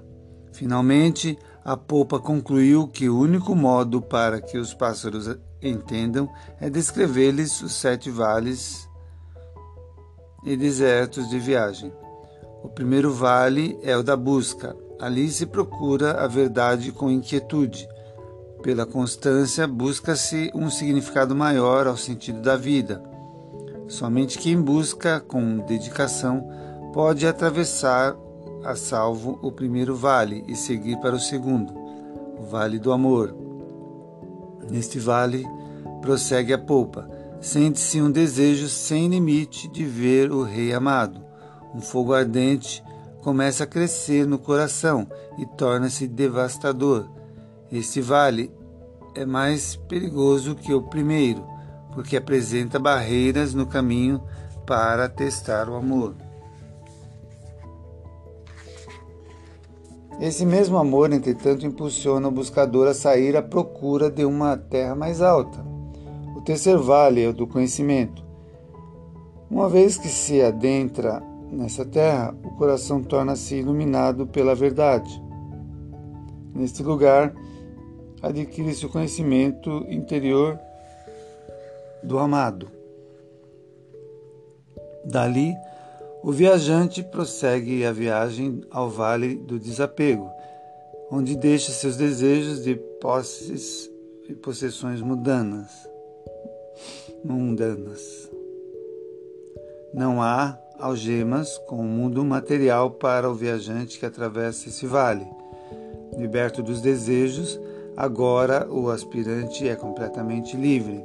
Finalmente, 0.53 1.39
a 1.67 1.77
polpa 1.77 2.21
concluiu 2.21 2.87
que 2.87 3.09
o 3.09 3.19
único 3.19 3.53
modo 3.53 4.01
para 4.01 4.41
que 4.41 4.57
os 4.57 4.73
pássaros 4.73 5.29
entendam 5.61 6.31
é 6.61 6.71
descrever-lhes 6.71 7.61
os 7.61 7.73
sete 7.73 8.09
vales 8.09 8.89
e 10.45 10.57
desertos 10.57 11.29
de 11.29 11.41
viagem. 11.41 11.93
O 12.63 12.69
primeiro 12.69 13.13
vale 13.13 13.77
é 13.83 13.97
o 13.97 14.05
da 14.05 14.17
busca. 14.17 14.77
Ali 15.01 15.29
se 15.29 15.45
procura 15.45 16.13
a 16.23 16.29
verdade 16.29 16.93
com 16.93 17.11
inquietude. 17.11 17.89
Pela 18.63 18.87
constância, 18.87 19.67
busca-se 19.67 20.53
um 20.55 20.71
significado 20.71 21.35
maior 21.35 21.89
ao 21.89 21.97
sentido 21.97 22.41
da 22.43 22.57
vida. 22.57 23.03
Somente 23.89 24.39
quem 24.39 24.63
busca 24.63 25.19
com 25.19 25.59
dedicação 25.67 26.49
pode 26.93 27.27
atravessar 27.27 28.17
a 28.67 28.75
salvo 28.75 29.39
o 29.43 29.53
primeiro 29.53 29.95
vale 29.95 30.45
e 30.49 30.57
seguir 30.57 30.99
para 30.99 31.15
o 31.15 31.21
segundo, 31.21 31.73
o 32.37 32.43
vale 32.43 32.81
do 32.81 32.91
amor. 32.91 33.33
Neste 34.69 34.99
vale, 34.99 35.47
prossegue 36.03 36.53
a 36.53 36.59
polpa, 36.59 37.09
sente-se 37.41 38.03
um 38.03 38.11
desejo 38.11 38.69
sem 38.69 39.07
limite 39.07 39.69
de 39.69 39.85
ver 39.85 40.33
o 40.33 40.43
rei 40.43 40.73
amado 40.73 41.25
Um 41.73 41.81
fogo 41.81 42.13
ardente 42.13 42.83
começa 43.23 43.63
a 43.63 43.67
crescer 43.69 44.27
no 44.27 44.39
coração 44.39 45.07
e 45.39 45.47
torna-se 45.47 46.09
devastador. 46.09 47.09
Este 47.71 48.01
vale 48.01 48.53
é 49.15 49.25
mais 49.25 49.77
perigoso 49.77 50.57
que 50.57 50.75
o 50.75 50.83
primeiro, 50.83 51.47
porque 51.93 52.17
apresenta 52.17 52.81
barreiras 52.81 53.55
no 53.55 53.67
caminho 53.67 54.21
para 54.67 55.09
testar 55.09 55.69
o 55.69 55.77
amor. 55.77 56.26
Esse 60.19 60.47
mesmo 60.47 60.79
amor, 60.79 61.13
entretanto, 61.13 61.67
impulsiona 61.67 62.29
o 62.29 62.31
buscador 62.31 62.89
a 62.89 62.95
sair 62.95 63.37
à 63.37 63.43
procura 63.43 64.11
de 64.11 64.25
uma 64.25 64.57
terra 64.57 64.95
mais 64.95 65.21
alta. 65.21 65.63
O 66.35 66.41
terceiro 66.41 66.83
vale 66.83 67.23
é 67.23 67.29
o 67.29 67.35
do 67.35 67.47
conhecimento. 67.47 68.25
Uma 69.51 69.69
vez 69.69 69.99
que 69.99 70.09
se 70.09 70.41
adentra 70.41 71.23
nessa 71.53 71.85
terra, 71.85 72.35
o 72.43 72.51
coração 72.57 73.03
torna-se 73.03 73.57
iluminado 73.57 74.27
pela 74.27 74.55
verdade. 74.55 75.23
Neste 76.55 76.83
lugar, 76.83 77.35
adquire-se 78.23 78.87
o 78.87 78.89
conhecimento 78.89 79.85
interior 79.91 80.59
do 82.03 82.19
amado. 82.19 82.69
Dali, 85.05 85.55
o 86.27 86.33
viajante 86.33 87.05
prossegue 87.05 87.87
a 87.87 87.93
viagem 87.93 88.61
ao 88.69 88.91
vale 88.91 89.37
do 89.37 89.61
desapego, 89.61 90.29
onde 91.09 91.37
deixa 91.37 91.71
seus 91.71 91.97
desejos 91.97 92.65
de 92.65 92.75
posses 93.01 93.89
e 94.29 94.35
possessões 94.35 95.01
mundanas. 95.01 95.71
mundanas. 97.25 98.29
Não 99.95 100.21
há 100.21 100.59
algemas 100.81 101.59
com 101.59 101.77
o 101.77 101.85
mundo 101.85 102.25
material 102.25 102.91
para 102.91 103.31
o 103.31 103.35
viajante 103.35 103.97
que 103.97 104.05
atravessa 104.05 104.69
esse 104.69 104.85
vale. 104.85 105.29
Liberto 106.19 106.61
dos 106.61 106.81
desejos, 106.81 107.57
agora 107.97 108.69
o 108.69 108.91
aspirante 108.91 109.69
é 109.69 109.77
completamente 109.77 110.57
livre. 110.57 111.05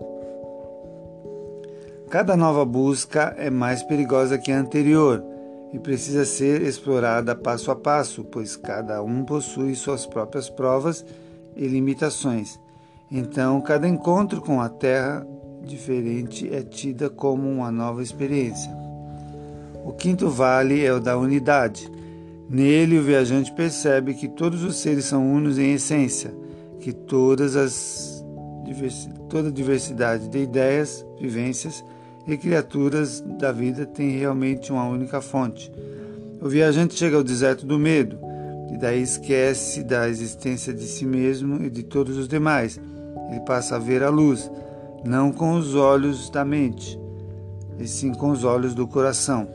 Cada 2.12 2.36
nova 2.36 2.66
busca 2.66 3.34
é 3.38 3.50
mais 3.50 3.82
perigosa 3.84 4.38
que 4.38 4.52
a 4.52 4.60
anterior 4.60 5.24
e 5.72 5.80
precisa 5.80 6.26
ser 6.26 6.62
explorada 6.62 7.34
passo 7.34 7.72
a 7.72 7.76
passo, 7.76 8.26
pois 8.26 8.58
cada 8.58 9.02
um 9.02 9.24
possui 9.24 9.76
suas 9.76 10.06
próprias 10.06 10.50
provas 10.50 11.06
e 11.56 11.66
limitações. 11.66 12.60
Então, 13.10 13.62
cada 13.62 13.88
encontro 13.88 14.42
com 14.42 14.60
a 14.60 14.68
Terra 14.68 15.26
diferente 15.64 16.54
é 16.54 16.62
tida 16.62 17.10
como 17.10 17.50
uma 17.50 17.72
nova 17.72 18.04
experiência. 18.04 18.70
O 19.86 19.94
quinto 19.94 20.28
vale 20.28 20.84
é 20.86 20.92
o 20.92 21.00
da 21.00 21.18
unidade. 21.18 21.90
Nele, 22.50 23.00
o 23.00 23.04
viajante 23.04 23.54
percebe 23.54 24.16
que 24.16 24.28
todos 24.28 24.66
os 24.66 24.76
seres 24.82 25.06
são 25.06 25.26
unos 25.26 25.58
em 25.58 25.76
essência, 25.76 26.36
que 26.82 26.92
todas 26.92 27.56
as 27.56 28.20
toda 29.30 29.50
a 29.50 29.52
diversidade 29.52 30.28
de 30.28 30.40
ideias, 30.40 31.06
vivências 31.18 31.84
e 32.28 32.38
criaturas 32.38 33.22
da 33.40 33.52
vida 33.52 33.86
têm 33.86 34.18
realmente 34.18 34.72
uma 34.72 34.86
única 34.86 35.22
fonte. 35.22 35.72
O 36.42 36.48
viajante 36.48 36.96
chega 36.96 37.18
ao 37.18 37.24
deserto 37.24 37.66
do 37.66 37.78
medo 37.78 38.18
e 38.72 38.78
daí 38.78 39.02
esquece 39.02 39.84
da 39.84 40.08
existência 40.08 40.74
de 40.74 40.86
si 40.86 41.06
mesmo 41.06 41.64
e 41.64 41.70
de 41.70 41.84
todos 41.84 42.18
os 42.18 42.28
demais. 42.28 42.80
Ele 43.30 43.40
passa 43.42 43.76
a 43.76 43.80
ver 43.80 44.04
a 44.04 44.10
luz, 44.10 44.50
não 45.06 45.32
com 45.32 45.54
os 45.54 45.76
olhos 45.76 46.30
da 46.30 46.46
mente, 46.46 47.00
e 47.80 47.88
sim 47.88 48.14
com 48.14 48.32
os 48.32 48.44
olhos 48.44 48.74
do 48.74 48.88
coração. 48.88 49.48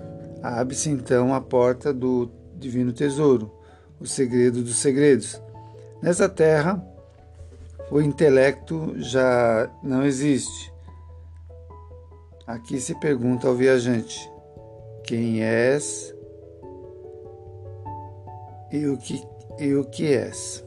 Abre-se 0.42 0.90
então 0.90 1.34
a 1.34 1.40
porta 1.40 1.92
do 1.92 2.30
divino 2.58 2.92
tesouro, 2.92 3.50
o 4.00 4.06
segredo 4.06 4.62
dos 4.62 4.76
segredos. 4.76 5.40
Nessa 6.02 6.28
terra, 6.28 6.82
o 7.90 8.00
intelecto 8.00 8.94
já 8.98 9.70
não 9.82 10.04
existe 10.04 10.75
Aqui 12.46 12.78
se 12.78 12.94
pergunta 12.94 13.48
ao 13.48 13.56
viajante: 13.56 14.30
Quem 15.02 15.42
és 15.42 16.14
e 18.70 18.86
o 18.86 18.96
que, 18.96 19.20
e 19.58 19.74
o 19.74 19.84
que 19.84 20.14
és? 20.14 20.64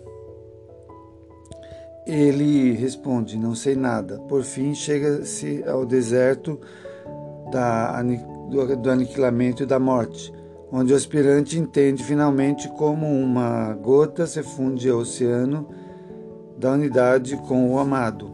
Ele 2.06 2.74
responde: 2.74 3.38
Não 3.38 3.56
sei 3.56 3.78
nada. 3.78 4.20
Por 4.28 4.44
fim, 4.44 4.76
chega-se 4.76 5.64
ao 5.66 5.86
deserto 5.86 6.60
da, 7.50 8.02
do, 8.02 8.76
do 8.76 8.92
aniquilamento 8.92 9.64
e 9.64 9.66
da 9.66 9.80
morte, 9.80 10.34
onde 10.70 10.92
o 10.92 10.98
aspirante 10.98 11.58
entende 11.58 12.04
finalmente 12.04 12.68
como 12.74 13.08
uma 13.08 13.74
gota 13.76 14.28
se 14.28 14.44
funde 14.44 14.90
ao 14.90 15.00
oceano 15.00 15.70
da 16.58 16.74
unidade 16.74 17.38
com 17.38 17.74
o 17.74 17.80
amado. 17.80 18.34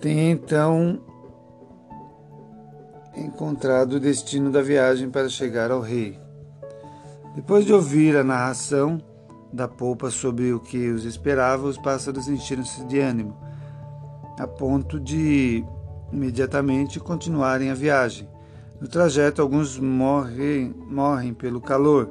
Tem 0.00 0.30
então 0.30 1.03
encontrado 3.16 3.94
o 3.94 4.00
destino 4.00 4.50
da 4.50 4.62
viagem 4.62 5.10
para 5.10 5.28
chegar 5.28 5.70
ao 5.70 5.80
rei. 5.80 6.18
Depois 7.34 7.64
de 7.64 7.72
ouvir 7.72 8.16
a 8.16 8.24
narração 8.24 9.02
da 9.52 9.68
polpa 9.68 10.10
sobre 10.10 10.52
o 10.52 10.60
que 10.60 10.90
os 10.90 11.04
esperava, 11.04 11.66
os 11.66 11.78
pássaros 11.78 12.28
encheram-se 12.28 12.84
de 12.84 12.98
ânimo, 12.98 13.36
a 14.38 14.46
ponto 14.46 14.98
de 14.98 15.64
imediatamente 16.12 16.98
continuarem 17.00 17.70
a 17.70 17.74
viagem. 17.74 18.28
No 18.80 18.88
trajeto, 18.88 19.40
alguns 19.40 19.78
morrem, 19.78 20.74
morrem 20.88 21.32
pelo 21.32 21.60
calor, 21.60 22.10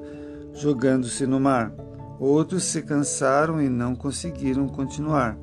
jogando-se 0.53 1.27
no 1.27 1.39
mar. 1.39 1.73
Outros 2.19 2.63
se 2.63 2.81
cansaram 2.81 3.61
e 3.61 3.67
não 3.67 3.95
conseguiram 3.95 4.67
continuar. 4.67 5.37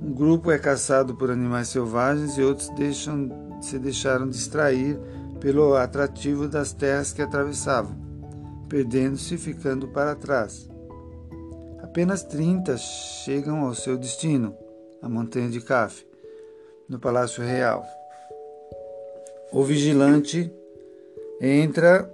Um 0.00 0.12
grupo 0.12 0.50
é 0.50 0.58
caçado 0.58 1.14
por 1.14 1.30
animais 1.30 1.68
selvagens 1.68 2.36
e 2.36 2.42
outros 2.42 2.68
deixam 2.70 3.51
se 3.62 3.78
deixaram 3.78 4.28
distrair 4.28 4.98
pelo 5.40 5.74
atrativo 5.74 6.46
das 6.46 6.72
terras 6.72 7.12
que 7.12 7.22
atravessavam, 7.22 7.96
perdendo-se 8.68 9.34
e 9.34 9.38
ficando 9.38 9.88
para 9.88 10.14
trás. 10.14 10.68
Apenas 11.82 12.22
30 12.22 12.76
chegam 12.76 13.64
ao 13.64 13.74
seu 13.74 13.96
destino, 13.96 14.56
a 15.00 15.08
montanha 15.08 15.48
de 15.48 15.60
Caf, 15.60 16.06
no 16.88 16.98
Palácio 16.98 17.42
Real. 17.42 17.84
O 19.52 19.62
vigilante 19.62 20.50
entra. 21.40 22.08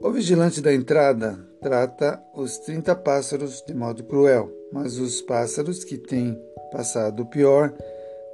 O 0.00 0.10
vigilante 0.10 0.60
da 0.60 0.72
entrada 0.72 1.38
trata 1.60 2.22
os 2.34 2.58
30 2.58 2.94
pássaros 2.96 3.62
de 3.62 3.74
modo 3.74 4.04
cruel, 4.04 4.50
mas 4.72 4.98
os 4.98 5.22
pássaros 5.22 5.82
que 5.82 5.96
têm 5.96 6.38
passado 6.72 7.22
o 7.22 7.26
pior, 7.26 7.72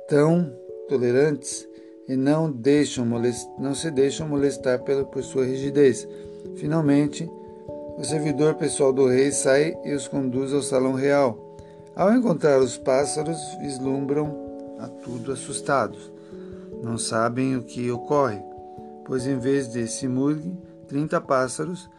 tão 0.09 0.51
tolerantes 0.89 1.69
e 2.09 2.17
não, 2.17 2.51
deixam 2.51 3.05
não 3.59 3.75
se 3.75 3.91
deixam 3.91 4.27
molestar 4.27 4.83
pela, 4.83 5.05
por 5.05 5.23
sua 5.23 5.45
rigidez. 5.45 6.09
Finalmente, 6.57 7.29
o 7.99 8.05
servidor 8.05 8.55
pessoal 8.55 8.93
do 8.93 9.07
rei 9.07 9.31
sai 9.31 9.77
e 9.85 9.93
os 9.93 10.09
conduz 10.09 10.55
ao 10.55 10.63
salão 10.63 10.95
real. 10.95 11.57
Ao 11.95 12.15
encontrar 12.15 12.61
os 12.61 12.79
pássaros, 12.79 13.39
vislumbram 13.61 14.77
a 14.79 14.89
tudo 14.89 15.33
assustados. 15.33 16.11
Não 16.83 16.97
sabem 16.97 17.57
o 17.57 17.63
que 17.63 17.91
ocorre, 17.91 18.41
pois 19.05 19.27
em 19.27 19.37
vez 19.37 19.69
de 19.69 19.87
Simurgh, 19.89 20.57
trinta 20.87 21.21
pássaros, 21.21 21.91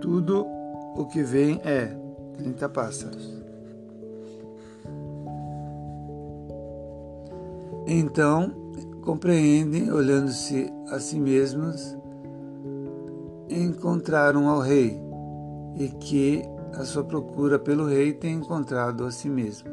tudo 0.00 0.46
o 0.96 1.06
que 1.06 1.22
vem 1.22 1.60
é 1.64 1.94
trinta 2.38 2.68
pássaros. 2.68 3.41
Então, 7.94 8.50
compreendem, 9.02 9.92
olhando-se 9.92 10.72
a 10.88 10.98
si 10.98 11.20
mesmos, 11.20 11.94
encontraram 13.50 14.48
ao 14.48 14.60
rei 14.60 14.98
e 15.76 15.88
que 15.88 16.42
a 16.72 16.84
sua 16.84 17.04
procura 17.04 17.58
pelo 17.58 17.86
rei 17.86 18.14
tem 18.14 18.36
encontrado 18.36 19.04
a 19.04 19.10
si 19.10 19.28
mesmo. 19.28 19.68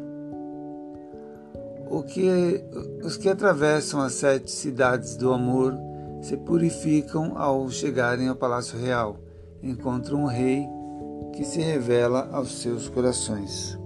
O 1.89 2.03
que, 2.03 2.62
os 3.05 3.15
que 3.15 3.29
atravessam 3.29 4.01
as 4.01 4.15
sete 4.15 4.51
cidades 4.51 5.15
do 5.15 5.32
amor 5.32 5.73
se 6.21 6.36
purificam 6.36 7.38
ao 7.38 7.69
chegarem 7.69 8.27
ao 8.27 8.36
palácio 8.36 8.77
real, 8.77 9.15
encontram 9.63 10.23
um 10.23 10.27
rei 10.27 10.67
que 11.32 11.45
se 11.45 11.62
revela 11.62 12.27
aos 12.34 12.62
seus 12.62 12.89
corações. 12.89 13.79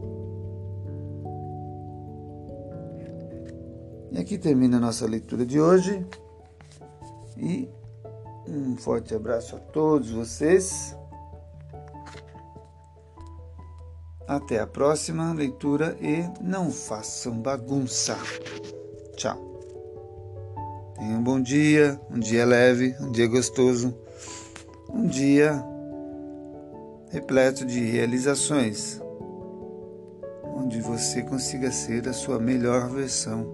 E 4.13 4.19
aqui 4.19 4.37
termina 4.37 4.77
a 4.77 4.79
nossa 4.79 5.07
leitura 5.07 5.43
de 5.43 5.59
hoje. 5.59 6.05
E 7.35 7.67
um 8.47 8.77
forte 8.77 9.15
abraço 9.15 9.55
a 9.55 9.59
todos 9.59 10.11
vocês. 10.11 10.95
Até 14.27 14.59
a 14.59 14.67
próxima 14.67 15.33
leitura 15.33 15.97
e 15.99 16.29
não 16.43 16.69
façam 16.69 17.41
bagunça. 17.41 18.15
Tchau. 19.15 19.35
Tenha 20.95 21.17
um 21.17 21.23
bom 21.23 21.41
dia, 21.41 21.99
um 22.11 22.19
dia 22.19 22.45
leve, 22.45 22.95
um 23.01 23.11
dia 23.11 23.27
gostoso, 23.27 23.97
um 24.93 25.07
dia 25.07 25.59
repleto 27.09 27.65
de 27.65 27.79
realizações, 27.79 29.01
onde 30.43 30.79
você 30.81 31.23
consiga 31.23 31.71
ser 31.71 32.07
a 32.07 32.13
sua 32.13 32.39
melhor 32.39 32.89
versão 32.89 33.52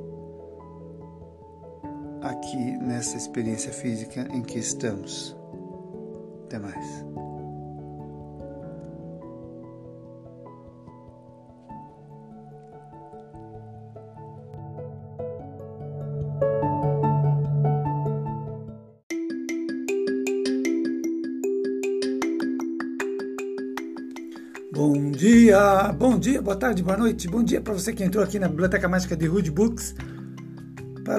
aqui 2.21 2.77
nessa 2.77 3.17
experiência 3.17 3.71
física 3.71 4.27
em 4.31 4.41
que 4.41 4.59
estamos. 4.59 5.35
Até 6.45 6.59
mais. 6.59 7.05
Bom 24.71 25.11
dia, 25.11 25.91
bom 25.91 26.17
dia, 26.17 26.41
boa 26.41 26.55
tarde, 26.55 26.81
boa 26.81 26.95
noite, 26.95 27.27
bom 27.27 27.43
dia 27.43 27.59
para 27.59 27.73
você 27.73 27.91
que 27.91 28.01
entrou 28.01 28.23
aqui 28.23 28.39
na 28.39 28.47
Biblioteca 28.47 28.87
Mágica 28.87 29.17
de 29.17 29.27
Rude 29.27 29.51
Books 29.51 29.93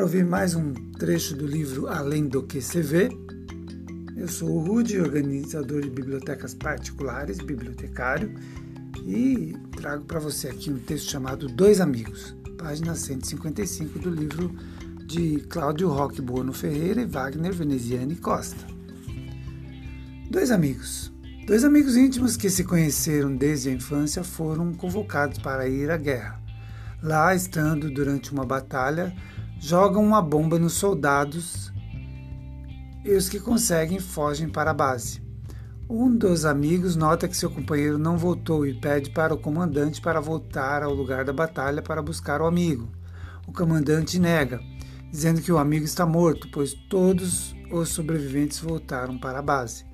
para 0.00 0.06
ouvir 0.06 0.24
mais 0.24 0.54
um 0.54 0.72
trecho 0.98 1.36
do 1.36 1.46
livro 1.46 1.86
Além 1.86 2.26
do 2.26 2.42
que 2.42 2.62
se 2.62 2.80
vê. 2.80 3.10
Eu 4.16 4.26
sou 4.28 4.48
o 4.48 4.58
Rude, 4.58 4.98
organizador 4.98 5.82
de 5.82 5.90
bibliotecas 5.90 6.54
particulares, 6.54 7.36
bibliotecário, 7.36 8.34
e 9.04 9.54
trago 9.76 10.06
para 10.06 10.18
você 10.18 10.48
aqui 10.48 10.70
um 10.70 10.78
texto 10.78 11.10
chamado 11.10 11.48
Dois 11.48 11.82
Amigos, 11.82 12.34
página 12.56 12.94
155 12.94 13.98
do 13.98 14.08
livro 14.08 14.56
de 15.06 15.40
Cláudio 15.50 15.90
Roque 15.90 16.22
Bono 16.22 16.54
Ferreira 16.54 17.02
e 17.02 17.06
Wagner 17.06 17.52
Veneziani 17.52 18.16
Costa. 18.16 18.66
Dois 20.30 20.50
amigos. 20.50 21.12
Dois 21.46 21.62
amigos 21.62 21.94
íntimos 21.94 22.38
que 22.38 22.48
se 22.48 22.64
conheceram 22.64 23.36
desde 23.36 23.68
a 23.68 23.72
infância 23.72 24.24
foram 24.24 24.72
convocados 24.72 25.38
para 25.40 25.68
ir 25.68 25.90
à 25.90 25.98
guerra. 25.98 26.40
Lá, 27.02 27.34
estando 27.34 27.90
durante 27.90 28.32
uma 28.32 28.46
batalha, 28.46 29.14
jogam 29.60 30.02
uma 30.02 30.22
bomba 30.22 30.58
nos 30.58 30.72
soldados 30.72 31.70
e 33.04 33.12
os 33.12 33.28
que 33.28 33.38
conseguem 33.38 34.00
fogem 34.00 34.48
para 34.48 34.70
a 34.70 34.74
base. 34.74 35.20
Um 35.88 36.16
dos 36.16 36.46
amigos 36.46 36.96
nota 36.96 37.28
que 37.28 37.36
seu 37.36 37.50
companheiro 37.50 37.98
não 37.98 38.16
voltou 38.16 38.66
e 38.66 38.80
pede 38.80 39.10
para 39.10 39.34
o 39.34 39.38
comandante 39.38 40.00
para 40.00 40.18
voltar 40.18 40.82
ao 40.82 40.94
lugar 40.94 41.26
da 41.26 41.32
batalha 41.32 41.82
para 41.82 42.00
buscar 42.00 42.40
o 42.40 42.46
amigo. 42.46 42.88
O 43.46 43.52
comandante 43.52 44.18
nega, 44.18 44.60
dizendo 45.10 45.42
que 45.42 45.52
o 45.52 45.58
amigo 45.58 45.84
está 45.84 46.06
morto, 46.06 46.48
pois 46.50 46.72
todos 46.88 47.54
os 47.70 47.90
sobreviventes 47.90 48.60
voltaram 48.60 49.18
para 49.18 49.40
a 49.40 49.42
base. 49.42 49.84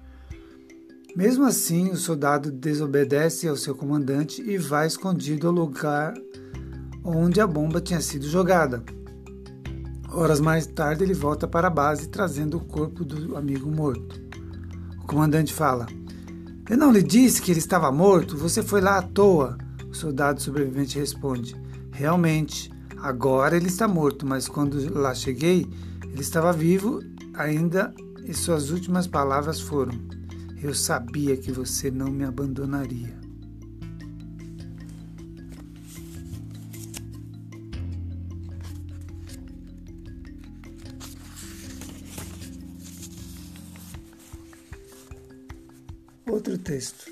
Mesmo 1.16 1.44
assim, 1.44 1.90
o 1.90 1.96
soldado 1.96 2.52
desobedece 2.52 3.48
ao 3.48 3.56
seu 3.56 3.74
comandante 3.74 4.42
e 4.42 4.58
vai 4.58 4.86
escondido 4.86 5.48
ao 5.48 5.52
lugar 5.52 6.14
onde 7.02 7.40
a 7.40 7.46
bomba 7.46 7.80
tinha 7.80 8.00
sido 8.00 8.28
jogada. 8.28 8.84
Horas 10.18 10.40
mais 10.40 10.66
tarde, 10.66 11.04
ele 11.04 11.12
volta 11.12 11.46
para 11.46 11.66
a 11.66 11.70
base 11.70 12.08
trazendo 12.08 12.56
o 12.56 12.64
corpo 12.64 13.04
do 13.04 13.36
amigo 13.36 13.70
morto. 13.70 14.18
O 15.02 15.06
comandante 15.06 15.52
fala: 15.52 15.86
Eu 16.70 16.78
não 16.78 16.90
lhe 16.90 17.02
disse 17.02 17.42
que 17.42 17.50
ele 17.50 17.58
estava 17.58 17.92
morto, 17.92 18.34
você 18.34 18.62
foi 18.62 18.80
lá 18.80 18.96
à 18.96 19.02
toa. 19.02 19.58
O 19.90 19.94
soldado 19.94 20.40
sobrevivente 20.40 20.98
responde: 20.98 21.54
Realmente, 21.92 22.72
agora 22.96 23.58
ele 23.58 23.66
está 23.66 23.86
morto, 23.86 24.24
mas 24.24 24.48
quando 24.48 24.98
lá 24.98 25.14
cheguei, 25.14 25.68
ele 26.02 26.22
estava 26.22 26.50
vivo 26.50 27.02
ainda 27.34 27.92
e 28.24 28.32
suas 28.32 28.70
últimas 28.70 29.06
palavras 29.06 29.60
foram: 29.60 29.92
eu 30.62 30.72
sabia 30.72 31.36
que 31.36 31.52
você 31.52 31.90
não 31.90 32.10
me 32.10 32.24
abandonaria. 32.24 33.25
Outro 46.28 46.58
texto. 46.58 47.04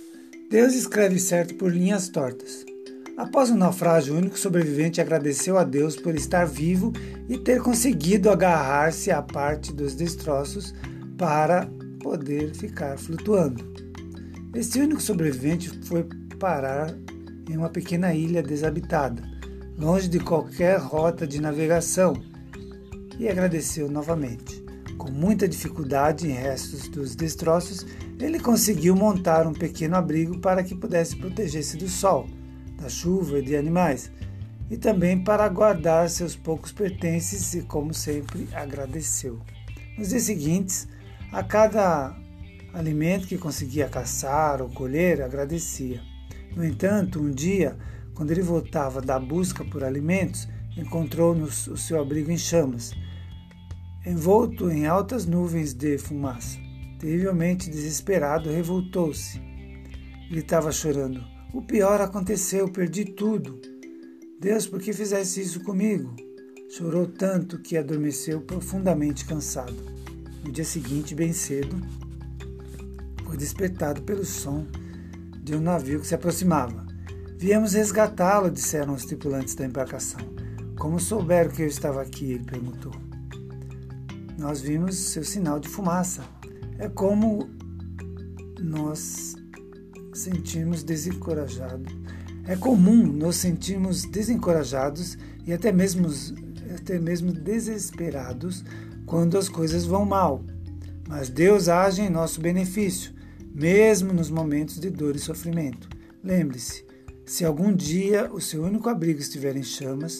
Deus 0.51 0.75
escreve 0.75 1.21
certo 1.21 1.55
por 1.55 1.73
linhas 1.73 2.09
tortas. 2.09 2.67
Após 3.17 3.49
o 3.49 3.55
naufrágio, 3.55 4.13
o 4.13 4.19
único 4.19 4.37
sobrevivente 4.37 5.01
agradeceu 5.01 5.57
a 5.57 5.63
Deus 5.63 5.95
por 5.95 6.17
estar 6.17 6.45
vivo 6.45 6.93
e 7.29 7.39
ter 7.39 7.63
conseguido 7.63 8.29
agarrar-se 8.29 9.13
à 9.13 9.23
parte 9.23 9.73
dos 9.73 9.95
destroços 9.95 10.75
para 11.17 11.71
poder 12.01 12.57
ficar 12.57 12.99
flutuando. 12.99 13.65
Este 14.53 14.81
único 14.81 15.01
sobrevivente 15.01 15.71
foi 15.85 16.09
parar 16.41 16.93
em 17.49 17.57
uma 17.57 17.71
pequena 17.71 18.13
ilha 18.13 18.43
desabitada, 18.43 19.23
longe 19.79 20.09
de 20.09 20.19
qualquer 20.19 20.77
rota 20.81 21.25
de 21.25 21.41
navegação, 21.41 22.15
e 23.17 23.29
agradeceu 23.29 23.89
novamente. 23.89 24.65
Com 24.99 25.13
muita 25.13 25.47
dificuldade 25.47 26.27
em 26.27 26.33
restos 26.33 26.89
dos 26.89 27.15
destroços, 27.15 27.87
ele 28.19 28.39
conseguiu 28.39 28.95
montar 28.95 29.47
um 29.47 29.53
pequeno 29.53 29.97
abrigo 29.97 30.39
para 30.39 30.63
que 30.63 30.75
pudesse 30.75 31.17
proteger-se 31.17 31.77
do 31.77 31.89
sol, 31.89 32.29
da 32.81 32.89
chuva 32.89 33.39
e 33.39 33.43
de 33.43 33.57
animais, 33.57 34.11
e 34.71 34.77
também 34.77 35.23
para 35.23 35.49
guardar 35.49 36.09
seus 36.09 36.37
poucos 36.37 36.73
pertences 36.73 37.55
e, 37.55 37.63
como 37.63 37.93
sempre, 37.93 38.49
agradeceu. 38.53 39.41
Nos 39.99 40.09
dias 40.09 40.23
seguintes, 40.23 40.89
a 41.31 41.43
cada 41.43 42.17
alimento 42.73 43.27
que 43.27 43.39
conseguia 43.39 43.89
caçar 43.89 44.63
ou 44.63 44.69
colher, 44.69 45.23
agradecia. 45.23 46.01
No 46.57 46.65
entanto, 46.65 47.21
um 47.21 47.31
dia, 47.31 47.77
quando 48.15 48.31
ele 48.31 48.43
voltava 48.43 49.01
da 49.01 49.19
busca 49.19 49.65
por 49.65 49.85
alimentos, 49.85 50.49
encontrou 50.77 51.35
o 51.35 51.77
seu 51.77 52.01
abrigo 52.01 52.31
em 52.31 52.39
chamas, 52.39 52.93
envolto 54.05 54.71
em 54.71 54.87
altas 54.87 55.27
nuvens 55.27 55.73
de 55.73 55.99
fumaça. 55.99 56.64
Terrivelmente 57.05 57.69
desesperado, 57.69 58.49
revoltou-se. 58.49 59.39
Ele 60.31 60.41
estava 60.41 60.73
chorando. 60.73 61.23
O 61.53 61.61
pior 61.61 62.01
aconteceu, 62.01 62.67
perdi 62.67 63.05
tudo. 63.05 63.61
Deus, 64.41 64.67
por 64.67 64.81
que 64.81 64.91
fizesse 64.91 65.43
isso 65.43 65.63
comigo? 65.63 66.17
Chorou 66.71 67.07
tanto 67.07 67.59
que 67.59 67.77
adormeceu 67.77 68.41
profundamente 68.41 69.27
cansado. 69.27 69.77
No 70.43 70.51
dia 70.51 70.65
seguinte, 70.65 71.15
bem 71.15 71.35
cedo, 71.35 71.77
foi 73.27 73.37
despertado 73.37 74.01
pelo 74.01 74.25
som 74.25 74.67
de 75.43 75.55
um 75.55 75.61
navio 75.61 76.01
que 76.01 76.07
se 76.07 76.15
aproximava. 76.15 76.87
Viemos 77.37 77.75
resgatá-lo, 77.75 78.51
disseram 78.51 78.95
os 78.95 79.05
tripulantes 79.05 79.55
da 79.55 79.67
embarcação. 79.67 80.21
Como 80.79 80.99
souberam 80.99 81.51
que 81.51 81.61
eu 81.61 81.69
estava 81.69 82.01
aqui? 82.01 82.33
Ele 82.33 82.45
perguntou. 82.45 82.93
Nós 84.39 84.63
vimos 84.63 84.97
seu 84.97 85.23
sinal 85.23 85.61
de 85.61 85.69
fumaça. 85.69 86.34
É 86.79 86.89
como 86.89 87.49
nós 88.61 89.37
sentimos 90.13 90.83
desencorajados. 90.83 91.93
É 92.47 92.57
comum 92.57 93.07
nos 93.07 93.37
sentirmos 93.37 94.05
desencorajados 94.05 95.17
e 95.47 95.53
até 95.53 95.73
mesmo, 95.73 96.09
até 96.75 96.99
mesmo 96.99 97.33
desesperados 97.33 98.65
quando 99.07 99.39
as 99.39 99.49
coisas 99.49 99.85
vão 99.85 100.05
mal. 100.05 100.45
Mas 101.09 101.29
Deus 101.29 101.69
age 101.69 102.03
em 102.03 102.11
nosso 102.11 102.41
benefício, 102.41 103.13
mesmo 103.55 104.13
nos 104.13 104.31
momentos 104.31 104.81
de 104.81 104.91
dor 104.91 105.17
e 105.17 105.19
sofrimento. 105.19 105.89
Lembre-se, 106.23 106.85
se 107.25 107.45
algum 107.45 107.75
dia 107.75 108.31
o 108.33 108.41
seu 108.41 108.63
único 108.63 108.89
abrigo 108.89 109.21
estiver 109.21 109.57
em 109.57 109.63
chamas, 109.63 110.19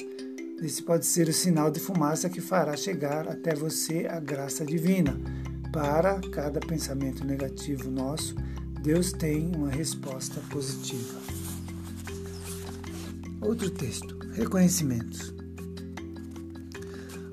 esse 0.63 0.83
pode 0.83 1.05
ser 1.05 1.29
o 1.29 1.33
sinal 1.33 1.71
de 1.71 1.81
fumaça 1.81 2.31
que 2.31 2.41
fará 2.41 2.77
chegar 2.77 3.29
até 3.29 3.55
você 3.55 4.07
a 4.07 4.19
graça 4.21 4.65
divina. 4.65 5.19
Para 5.75 6.21
cada 6.31 6.61
pensamento 6.61 7.25
negativo 7.27 7.91
nosso, 7.91 8.37
Deus 8.81 9.11
tem 9.11 9.51
uma 9.57 9.69
resposta 9.69 10.41
positiva. 10.49 11.19
Outro 13.41 13.69
texto: 13.71 14.17
reconhecimentos. 14.35 15.35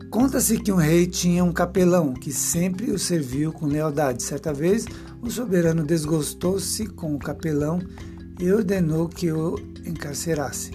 Conta-se 0.10 0.60
que 0.60 0.72
um 0.72 0.78
rei 0.78 1.06
tinha 1.06 1.44
um 1.44 1.54
capelão 1.54 2.16
que 2.16 2.34
sempre 2.34 2.90
o 2.90 2.98
serviu 2.98 3.54
com 3.54 3.68
lealdade. 3.68 4.24
Certa 4.24 4.52
vez, 4.52 4.88
o 5.22 5.30
soberano 5.30 5.86
desgostou-se 5.86 6.88
com 6.88 7.14
o 7.14 7.20
capelão 7.20 7.80
e 8.40 8.52
ordenou 8.52 9.08
que 9.08 9.32
o 9.32 9.56
encarcerasse. 9.86 10.72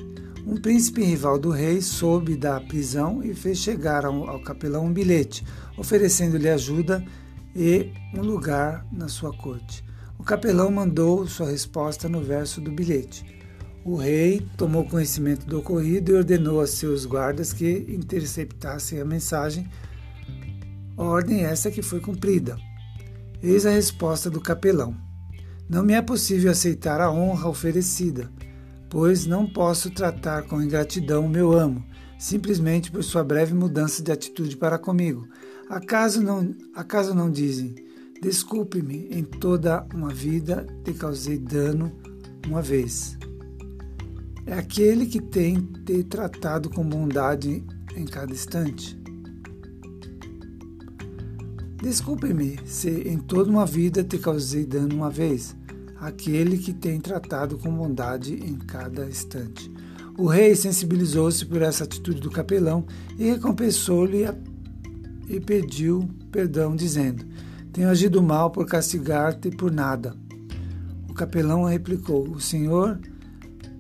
Um 0.47 0.55
príncipe 0.55 1.03
rival 1.03 1.37
do 1.37 1.51
rei 1.51 1.83
soube 1.83 2.37
da 2.37 2.61
prisão 2.61 3.25
e 3.25 3.35
fez 3.35 3.59
chegar 3.59 4.05
ao, 4.05 4.41
capelão 4.41 4.87
um 4.87 4.93
bilhete, 4.93 5.45
oferecendo-lhe 5.77 6.49
ajuda 6.49 7.05
e 7.57 7.93
um 8.15 8.21
lugar 8.21 8.87
na 8.93 9.09
sua 9.09 9.33
corte. 9.37 9.83
O 10.19 10.23
capelão 10.23 10.71
mandou 10.71 11.27
sua 11.27 11.51
resposta 11.51 12.09
no 12.09 12.23
verso 12.23 12.61
do 12.61 12.71
bilhete. 12.71 13.25
O 13.85 13.97
rei 13.97 14.47
tomou 14.57 14.85
conhecimento 14.85 15.47
do 15.47 15.59
ocorrido 15.59 16.13
e 16.13 16.15
ordenou 16.15 16.61
a 16.61 16.67
seus 16.67 17.07
guardas 17.07 17.53
que 17.53 17.87
interceptassem 17.89 19.01
a 19.01 19.05
mensagem 19.05 19.69
Ordem 20.97 21.45
essa 21.45 21.71
que 21.71 21.83
foi 21.83 22.01
cumprida. 22.01 22.57
Eis 23.43 23.67
a 23.67 23.71
resposta 23.71 24.31
do 24.31 24.41
capelão. 24.41 24.97
Não 25.69 25.85
me 25.85 25.93
é 25.93 26.01
possível 26.01 26.51
aceitar 26.51 27.03
a 27.03 27.13
honra 27.13 27.51
oferecida, 27.51 28.31
pois 28.89 29.27
não 29.27 29.47
posso 29.47 29.91
tratar 29.91 30.45
com 30.45 30.63
ingratidão 30.63 31.27
o 31.27 31.29
meu 31.29 31.53
amo, 31.53 31.85
simplesmente 32.19 32.91
por 32.91 33.05
sua 33.05 33.23
breve 33.23 33.53
mudança 33.53 34.03
de 34.03 34.11
atitude 34.11 34.57
para 34.57 34.79
comigo. 34.79 35.29
Acaso 35.69 36.23
não, 36.23 36.55
acaso 36.75 37.15
não 37.15 37.31
dizem: 37.31 37.75
Desculpe-me, 38.23 39.09
em 39.11 39.25
toda 39.25 39.87
uma 39.93 40.11
vida 40.11 40.67
te 40.85 40.95
causei 40.95 41.39
dano 41.39 41.93
uma 42.47 42.63
vez. 42.63 43.19
É 44.47 44.55
aquele 44.55 45.07
que 45.07 45.21
tem 45.21 45.57
te 45.85 46.05
tratado 46.05 46.71
com 46.71 46.85
bondade 46.85 47.65
em 47.97 48.05
cada 48.05 48.33
instante. 48.33 48.97
Desculpe-me 51.83 52.59
se 52.65 52.89
em 52.89 53.19
toda 53.19 53.51
uma 53.51 53.67
vida 53.67 54.05
te 54.05 54.19
causei 54.19 54.65
dano 54.65 54.95
uma 54.95 55.11
vez, 55.11 55.57
aquele 56.01 56.59
que 56.59 56.73
tem 56.73 57.01
tratado 57.01 57.59
com 57.59 57.75
bondade 57.75 58.35
em 58.35 58.57
cada 58.57 59.09
instante. 59.09 59.71
O 60.17 60.27
rei 60.27 60.55
sensibilizou-se 60.55 61.45
por 61.45 61.61
essa 61.61 61.85
atitude 61.85 62.21
do 62.21 62.31
capelão 62.31 62.87
e 63.19 63.25
recompensou-lhe 63.25 64.25
e 65.29 65.41
pediu 65.41 66.09
perdão, 66.31 66.77
dizendo: 66.77 67.25
Tenho 67.73 67.89
agido 67.89 68.23
mal 68.23 68.51
por 68.51 68.67
castigar-te 68.67 69.51
por 69.51 69.71
nada. 69.71 70.15
O 71.09 71.15
capelão 71.15 71.65
replicou: 71.65 72.29
O 72.29 72.41
senhor, 72.41 72.99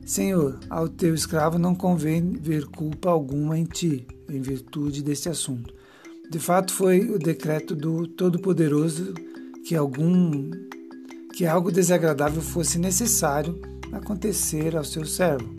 senhor, 0.04 0.58
ao 0.70 0.88
teu 0.88 1.14
escravo 1.14 1.58
não 1.58 1.74
convém 1.74 2.32
ver 2.32 2.66
culpa 2.66 3.10
alguma 3.10 3.58
em 3.58 3.64
ti, 3.64 4.06
em 4.28 4.40
virtude 4.40 5.02
deste 5.02 5.28
assunto. 5.28 5.74
De 6.30 6.38
fato, 6.38 6.72
foi 6.72 7.10
o 7.10 7.18
decreto 7.18 7.74
do 7.74 8.06
Todo-Poderoso 8.06 9.14
que 9.64 9.74
algum 9.74 10.50
que 11.36 11.44
algo 11.44 11.70
desagradável 11.70 12.40
fosse 12.40 12.78
necessário 12.78 13.60
acontecer 13.92 14.74
ao 14.74 14.84
seu 14.84 15.04
servo. 15.04 15.54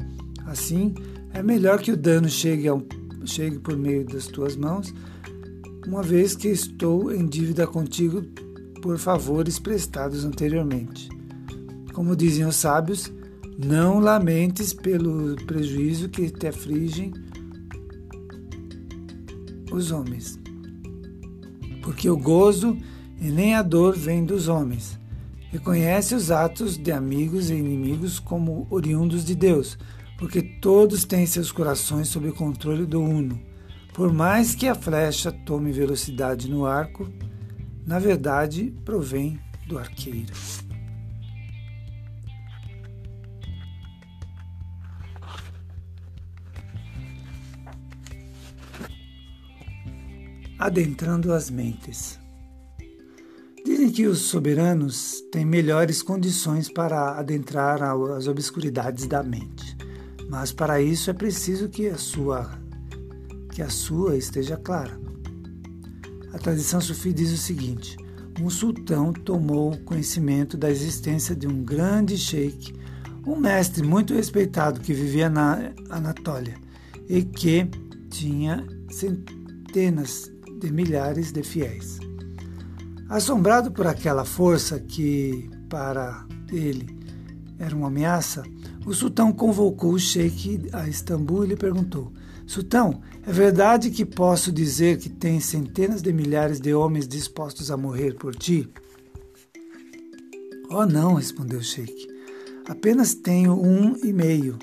Assim, 0.45 0.95
é 1.33 1.43
melhor 1.43 1.79
que 1.79 1.91
o 1.91 1.97
dano 1.97 2.27
chegue, 2.27 2.67
ao, 2.67 2.83
chegue 3.25 3.59
por 3.59 3.77
meio 3.77 4.03
das 4.03 4.25
tuas 4.25 4.55
mãos, 4.55 4.91
uma 5.85 6.01
vez 6.01 6.35
que 6.35 6.47
estou 6.47 7.13
em 7.13 7.25
dívida 7.25 7.67
contigo 7.67 8.23
por 8.81 8.97
favores 8.97 9.59
prestados 9.59 10.23
anteriormente. 10.25 11.09
Como 11.93 12.15
dizem 12.15 12.45
os 12.45 12.55
sábios, 12.55 13.11
não 13.57 13.99
lamentes 13.99 14.73
pelo 14.73 15.35
prejuízo 15.45 16.09
que 16.09 16.29
te 16.29 16.47
afligem 16.47 17.11
os 19.71 19.91
homens, 19.91 20.39
porque 21.81 22.09
o 22.09 22.17
gozo 22.17 22.77
e 23.19 23.29
nem 23.29 23.55
a 23.55 23.61
dor 23.61 23.95
vêm 23.95 24.23
dos 24.23 24.47
homens. 24.47 24.97
Reconhece 25.49 26.13
os 26.13 26.29
atos 26.29 26.77
de 26.77 26.91
amigos 26.91 27.49
e 27.49 27.55
inimigos 27.55 28.19
como 28.19 28.67
oriundos 28.69 29.25
de 29.25 29.33
Deus, 29.33 29.77
porque 30.19 30.41
todos 30.41 31.05
têm 31.05 31.25
seus 31.25 31.51
corações 31.51 32.09
sob 32.09 32.29
o 32.29 32.33
controle 32.33 32.85
do 32.85 33.01
Uno. 33.01 33.46
Por 33.97 34.13
mais 34.13 34.53
que 34.53 34.67
a 34.67 34.75
flecha 34.75 35.31
tome 35.31 35.71
velocidade 35.71 36.47
no 36.47 36.67
arco, 36.67 37.11
na 37.83 37.97
verdade 37.97 38.71
provém 38.85 39.39
do 39.67 39.79
arqueiro. 39.79 40.31
Adentrando 50.59 51.33
as 51.33 51.49
mentes. 51.49 52.19
Dizem 53.65 53.89
que 53.89 54.05
os 54.05 54.19
soberanos 54.19 55.21
têm 55.31 55.43
melhores 55.43 56.03
condições 56.03 56.71
para 56.71 57.17
adentrar 57.17 57.81
as 57.81 58.27
obscuridades 58.27 59.07
da 59.07 59.23
mente. 59.23 59.75
Mas 60.29 60.51
para 60.53 60.79
isso 60.79 61.09
é 61.09 61.13
preciso 61.13 61.67
que 61.67 61.87
a 61.87 61.97
sua 61.97 62.66
que 63.57 63.63
a 63.63 63.69
sua 63.71 64.15
esteja 64.15 64.55
clara. 64.55 64.99
A 66.31 66.37
tradição 66.37 66.79
sufi 66.79 67.11
diz 67.11 67.31
o 67.31 67.37
seguinte: 67.37 67.97
um 68.39 68.51
sultão 68.51 69.11
tomou 69.11 69.75
conhecimento 69.77 70.55
da 70.55 70.69
existência 70.69 71.35
de 71.35 71.47
um 71.47 71.63
grande 71.63 72.19
sheik, 72.19 72.75
um 73.25 73.35
mestre 73.35 73.81
muito 73.81 74.13
respeitado 74.13 74.79
que 74.79 74.93
vivia 74.93 75.27
na 75.27 75.73
Anatólia 75.89 76.53
e 77.09 77.23
que 77.23 77.67
tinha 78.11 78.63
centenas 78.91 80.31
de 80.59 80.71
milhares 80.71 81.31
de 81.31 81.41
fiéis. 81.41 81.97
Assombrado 83.09 83.71
por 83.71 83.87
aquela 83.87 84.23
força 84.23 84.79
que, 84.79 85.49
para 85.67 86.27
ele, 86.51 86.95
era 87.57 87.75
uma 87.75 87.87
ameaça, 87.87 88.43
o 88.85 88.93
sultão 88.93 89.31
convocou 89.31 89.93
o 89.93 89.99
sheik 89.99 90.69
a 90.73 90.87
Istambul 90.87 91.43
e 91.43 91.47
lhe 91.47 91.55
perguntou: 91.55 92.13
Sultão, 92.47 93.01
é 93.23 93.31
verdade 93.31 93.91
que 93.91 94.05
posso 94.05 94.53
dizer 94.53 94.97
que 94.97 95.09
tem 95.09 95.37
centenas 95.41 96.01
de 96.01 96.13
milhares 96.13 96.61
de 96.61 96.73
homens 96.73 97.05
dispostos 97.05 97.69
a 97.69 97.75
morrer 97.75 98.15
por 98.15 98.33
ti? 98.33 98.69
Oh, 100.69 100.85
não, 100.85 101.15
respondeu 101.15 101.59
o 101.59 101.63
sheik. 101.63 102.07
Apenas 102.67 103.13
tenho 103.13 103.53
um 103.53 103.97
e 104.03 104.13
meio. 104.13 104.57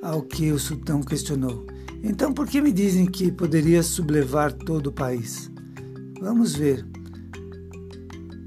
Ao 0.00 0.22
que 0.22 0.52
o 0.52 0.58
sultão 0.58 1.02
questionou. 1.02 1.66
Então 2.04 2.32
por 2.32 2.46
que 2.46 2.60
me 2.60 2.72
dizem 2.72 3.06
que 3.06 3.32
poderia 3.32 3.82
sublevar 3.82 4.52
todo 4.52 4.86
o 4.86 4.92
país? 4.92 5.50
Vamos 6.20 6.54
ver. 6.54 6.86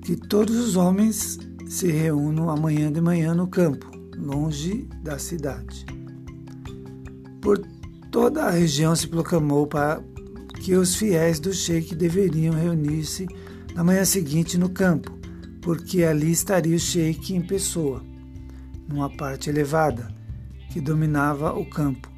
Que 0.01 0.15
todos 0.15 0.55
os 0.55 0.77
homens 0.77 1.37
se 1.67 1.91
reúnam 1.91 2.49
amanhã 2.49 2.89
de 2.91 3.01
manhã 3.01 3.33
no 3.33 3.47
campo 3.47 3.91
longe 4.17 4.87
da 5.03 5.19
cidade. 5.19 5.85
Por 7.41 7.61
toda 8.15 8.45
a 8.45 8.49
região 8.49 8.95
se 8.95 9.09
proclamou 9.09 9.67
para 9.67 10.01
que 10.63 10.73
os 10.73 10.95
fiéis 10.95 11.37
do 11.37 11.51
sheik 11.51 11.93
deveriam 11.93 12.53
reunir-se 12.53 13.27
na 13.73 13.83
manhã 13.83 14.05
seguinte 14.05 14.57
no 14.57 14.69
campo, 14.69 15.11
porque 15.61 16.01
ali 16.01 16.31
estaria 16.31 16.77
o 16.77 16.79
sheik 16.79 17.35
em 17.35 17.41
pessoa, 17.41 18.01
numa 18.87 19.09
parte 19.09 19.49
elevada 19.49 20.07
que 20.71 20.79
dominava 20.79 21.53
o 21.59 21.65
campo. 21.65 22.09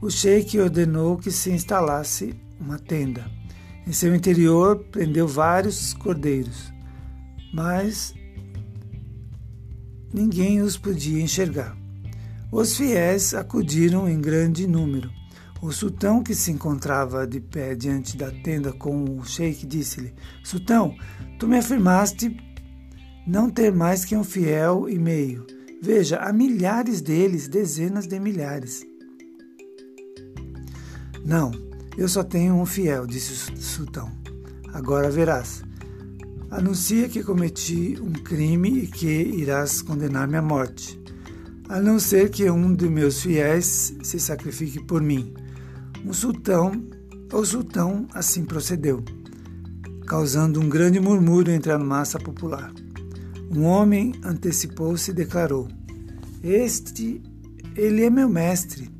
O 0.00 0.08
sheik 0.08 0.58
ordenou 0.58 1.18
que 1.18 1.30
se 1.30 1.50
instalasse 1.50 2.34
uma 2.58 2.78
tenda. 2.78 3.30
Em 3.86 3.92
seu 3.92 4.14
interior 4.14 4.78
prendeu 4.90 5.28
vários 5.28 5.92
cordeiros, 5.92 6.72
mas 7.52 8.14
ninguém 10.10 10.62
os 10.62 10.78
podia 10.78 11.20
enxergar. 11.20 11.81
Os 12.52 12.76
fiéis 12.76 13.32
acudiram 13.32 14.06
em 14.06 14.20
grande 14.20 14.66
número. 14.66 15.10
O 15.62 15.72
sultão, 15.72 16.22
que 16.22 16.34
se 16.34 16.50
encontrava 16.50 17.26
de 17.26 17.40
pé 17.40 17.74
diante 17.74 18.14
da 18.14 18.30
tenda 18.30 18.70
com 18.74 19.04
o 19.18 19.24
sheik, 19.24 19.66
disse-lhe: 19.66 20.12
Sultão, 20.44 20.94
tu 21.38 21.48
me 21.48 21.56
afirmaste 21.56 22.36
não 23.26 23.48
ter 23.48 23.72
mais 23.72 24.04
que 24.04 24.14
um 24.14 24.22
fiel 24.22 24.86
e 24.86 24.98
meio. 24.98 25.46
Veja, 25.80 26.18
há 26.18 26.30
milhares 26.30 27.00
deles, 27.00 27.48
dezenas 27.48 28.06
de 28.06 28.20
milhares. 28.20 28.84
Não, 31.24 31.52
eu 31.96 32.06
só 32.06 32.22
tenho 32.22 32.54
um 32.54 32.66
fiel, 32.66 33.06
disse 33.06 33.50
o 33.50 33.56
sultão. 33.56 34.12
Agora 34.74 35.10
verás. 35.10 35.62
Anuncia 36.50 37.08
que 37.08 37.24
cometi 37.24 37.98
um 37.98 38.12
crime 38.12 38.80
e 38.80 38.86
que 38.86 39.06
irás 39.06 39.80
condenar-me 39.80 40.36
à 40.36 40.42
morte, 40.42 41.01
a 41.72 41.80
não 41.80 41.98
ser 41.98 42.28
que 42.28 42.50
um 42.50 42.74
de 42.74 42.86
meus 42.86 43.22
fiéis 43.22 43.96
se 44.02 44.20
sacrifique 44.20 44.78
por 44.78 45.00
mim. 45.00 45.32
Um 46.04 46.12
sultão, 46.12 46.86
o 47.32 47.44
sultão 47.46 48.06
assim 48.12 48.44
procedeu, 48.44 49.02
causando 50.06 50.60
um 50.60 50.68
grande 50.68 51.00
murmúrio 51.00 51.50
entre 51.50 51.72
a 51.72 51.78
massa 51.78 52.18
popular. 52.18 52.70
Um 53.50 53.62
homem 53.62 54.12
antecipou-se 54.22 55.12
e 55.12 55.14
declarou: 55.14 55.66
Este, 56.44 57.22
ele 57.74 58.04
é 58.04 58.10
meu 58.10 58.28
mestre. 58.28 58.90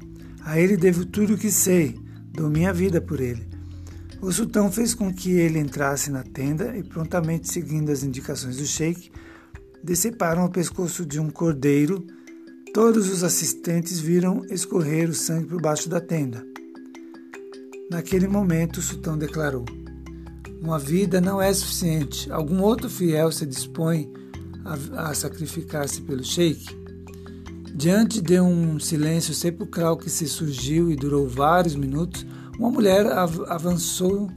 A 0.43 0.59
ele 0.59 0.79
devo 0.79 1.05
tudo 1.05 1.35
o 1.35 1.39
que 1.39 1.51
sei, 1.51 2.01
dou 2.33 2.49
minha 2.49 2.73
vida 2.73 3.03
por 3.03 3.21
ele. 3.21 3.47
O 4.19 4.33
sultão 4.33 4.73
fez 4.73 4.95
com 4.95 5.13
que 5.13 5.33
ele 5.33 5.59
entrasse 5.59 6.11
na 6.11 6.23
tenda 6.23 6.75
e, 6.75 6.83
prontamente 6.83 7.53
seguindo 7.53 7.93
as 7.93 8.03
indicações 8.03 8.57
do 8.57 8.65
sheik, 8.65 9.13
deceparam 9.85 10.47
o 10.47 10.51
pescoço 10.51 11.05
de 11.05 11.21
um 11.21 11.29
cordeiro. 11.29 12.07
Todos 12.73 13.11
os 13.11 13.23
assistentes 13.23 14.01
viram 14.01 14.47
escorrer 14.47 15.11
o 15.11 15.15
sangue 15.15 15.49
por 15.49 15.61
baixo 15.61 15.91
da 15.91 16.01
tenda. 16.01 16.43
Naquele 17.91 18.27
momento, 18.27 18.79
o 18.79 18.83
sultão 18.83 19.19
declarou: 19.19 19.67
Uma 20.59 20.79
vida 20.79 21.21
não 21.21 21.41
é 21.41 21.53
suficiente. 21.53 22.33
Algum 22.33 22.63
outro 22.63 22.89
fiel 22.89 23.31
se 23.31 23.45
dispõe 23.45 24.11
a, 24.65 25.11
a 25.11 25.15
sacrificar-se 25.15 26.01
pelo 26.01 26.25
sheik? 26.25 26.65
Diante 27.75 28.23
de 28.23 28.41
um 28.41 28.81
silêncio 28.81 29.35
sepulcral 29.35 29.99
que 29.99 30.09
se 30.09 30.27
surgiu 30.27 30.91
e 30.91 30.97
durou 30.97 31.29
vários 31.29 31.75
minutos, 31.75 32.25
uma 32.59 32.71
mulher 32.71 33.05
av 33.07 33.45
avançou 33.49 34.31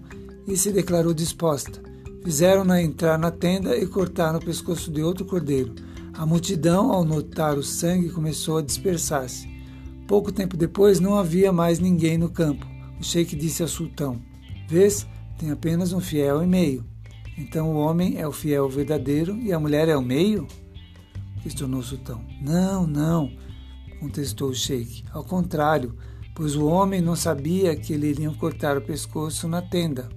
e 0.46 0.58
se 0.58 0.74
declarou 0.74 1.14
disposta. 1.14 1.82
Fizeram-na 2.22 2.82
entrar 2.82 3.18
na 3.18 3.32
tenda 3.32 3.78
e 3.78 3.88
cortaram 3.88 4.40
o 4.40 4.46
pescoço 4.46 4.92
de 4.92 5.02
outro 5.02 5.24
cordeiro. 5.24 5.85
A 6.18 6.26
multidão, 6.26 6.94
ao 6.94 7.04
notar 7.04 7.58
o 7.58 7.64
sangue, 7.64 8.10
começou 8.10 8.58
a 8.58 8.62
dispersar-se. 8.62 9.50
Pouco 10.08 10.32
tempo 10.32 10.56
depois, 10.56 11.02
não 11.02 11.16
havia 11.16 11.52
mais 11.52 11.78
ninguém 11.78 12.18
no 12.18 12.30
campo. 12.30 12.66
O 12.98 13.04
sheik 13.04 13.36
disse 13.36 13.62
ao 13.62 13.68
sultão: 13.68 14.22
Vês, 14.66 15.06
tem 15.38 15.52
apenas 15.52 15.92
um 15.92 16.00
fiel 16.00 16.42
e 16.42 16.48
meio. 16.48 16.86
Então 17.38 17.72
o 17.72 17.76
homem 17.76 18.18
é 18.18 18.26
o 18.26 18.32
fiel 18.32 18.70
verdadeiro 18.70 19.36
e 19.38 19.52
a 19.52 19.60
mulher 19.60 19.90
é 19.90 19.98
o 19.98 20.02
meio? 20.02 20.48
Questionou 21.44 21.82
o 21.82 21.84
sultão. 21.84 22.26
Não, 22.42 22.88
não, 22.88 23.30
contestou 24.00 24.52
o 24.52 24.56
sheik. 24.56 25.04
Ao 25.12 25.24
contrário, 25.24 25.98
pois 26.34 26.56
o 26.56 26.66
homem 26.66 27.02
não 27.02 27.16
sabia 27.16 27.76
que 27.76 27.98
lhe 27.98 28.08
iriam 28.08 28.34
cortar 28.36 28.78
o 28.78 28.82
pescoço 28.82 29.50
na 29.50 29.62
tenda. 29.62 30.08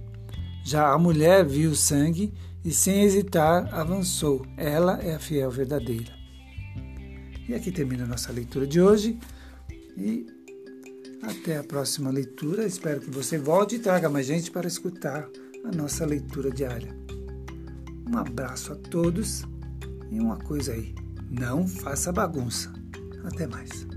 Já 0.63 0.93
a 0.93 0.97
mulher 0.97 1.45
viu 1.45 1.71
o 1.71 1.75
sangue 1.75 2.33
e, 2.63 2.71
sem 2.71 3.03
hesitar, 3.03 3.73
avançou. 3.73 4.45
Ela 4.57 4.99
é 5.01 5.15
a 5.15 5.19
fiel 5.19 5.49
verdadeira. 5.49 6.13
E 7.47 7.53
aqui 7.53 7.71
termina 7.71 8.03
a 8.03 8.07
nossa 8.07 8.31
leitura 8.31 8.67
de 8.67 8.81
hoje. 8.81 9.17
E 9.97 10.25
até 11.21 11.57
a 11.57 11.63
próxima 11.63 12.09
leitura. 12.09 12.65
Espero 12.65 13.01
que 13.01 13.09
você 13.09 13.37
volte 13.37 13.75
e 13.75 13.79
traga 13.79 14.09
mais 14.09 14.25
gente 14.25 14.51
para 14.51 14.67
escutar 14.67 15.27
a 15.65 15.75
nossa 15.75 16.05
leitura 16.05 16.51
diária. 16.51 16.95
Um 18.07 18.17
abraço 18.17 18.73
a 18.73 18.75
todos 18.75 19.43
e 20.11 20.19
uma 20.19 20.37
coisa 20.37 20.73
aí: 20.73 20.93
não 21.29 21.67
faça 21.67 22.11
bagunça. 22.11 22.73
Até 23.23 23.45
mais. 23.47 23.87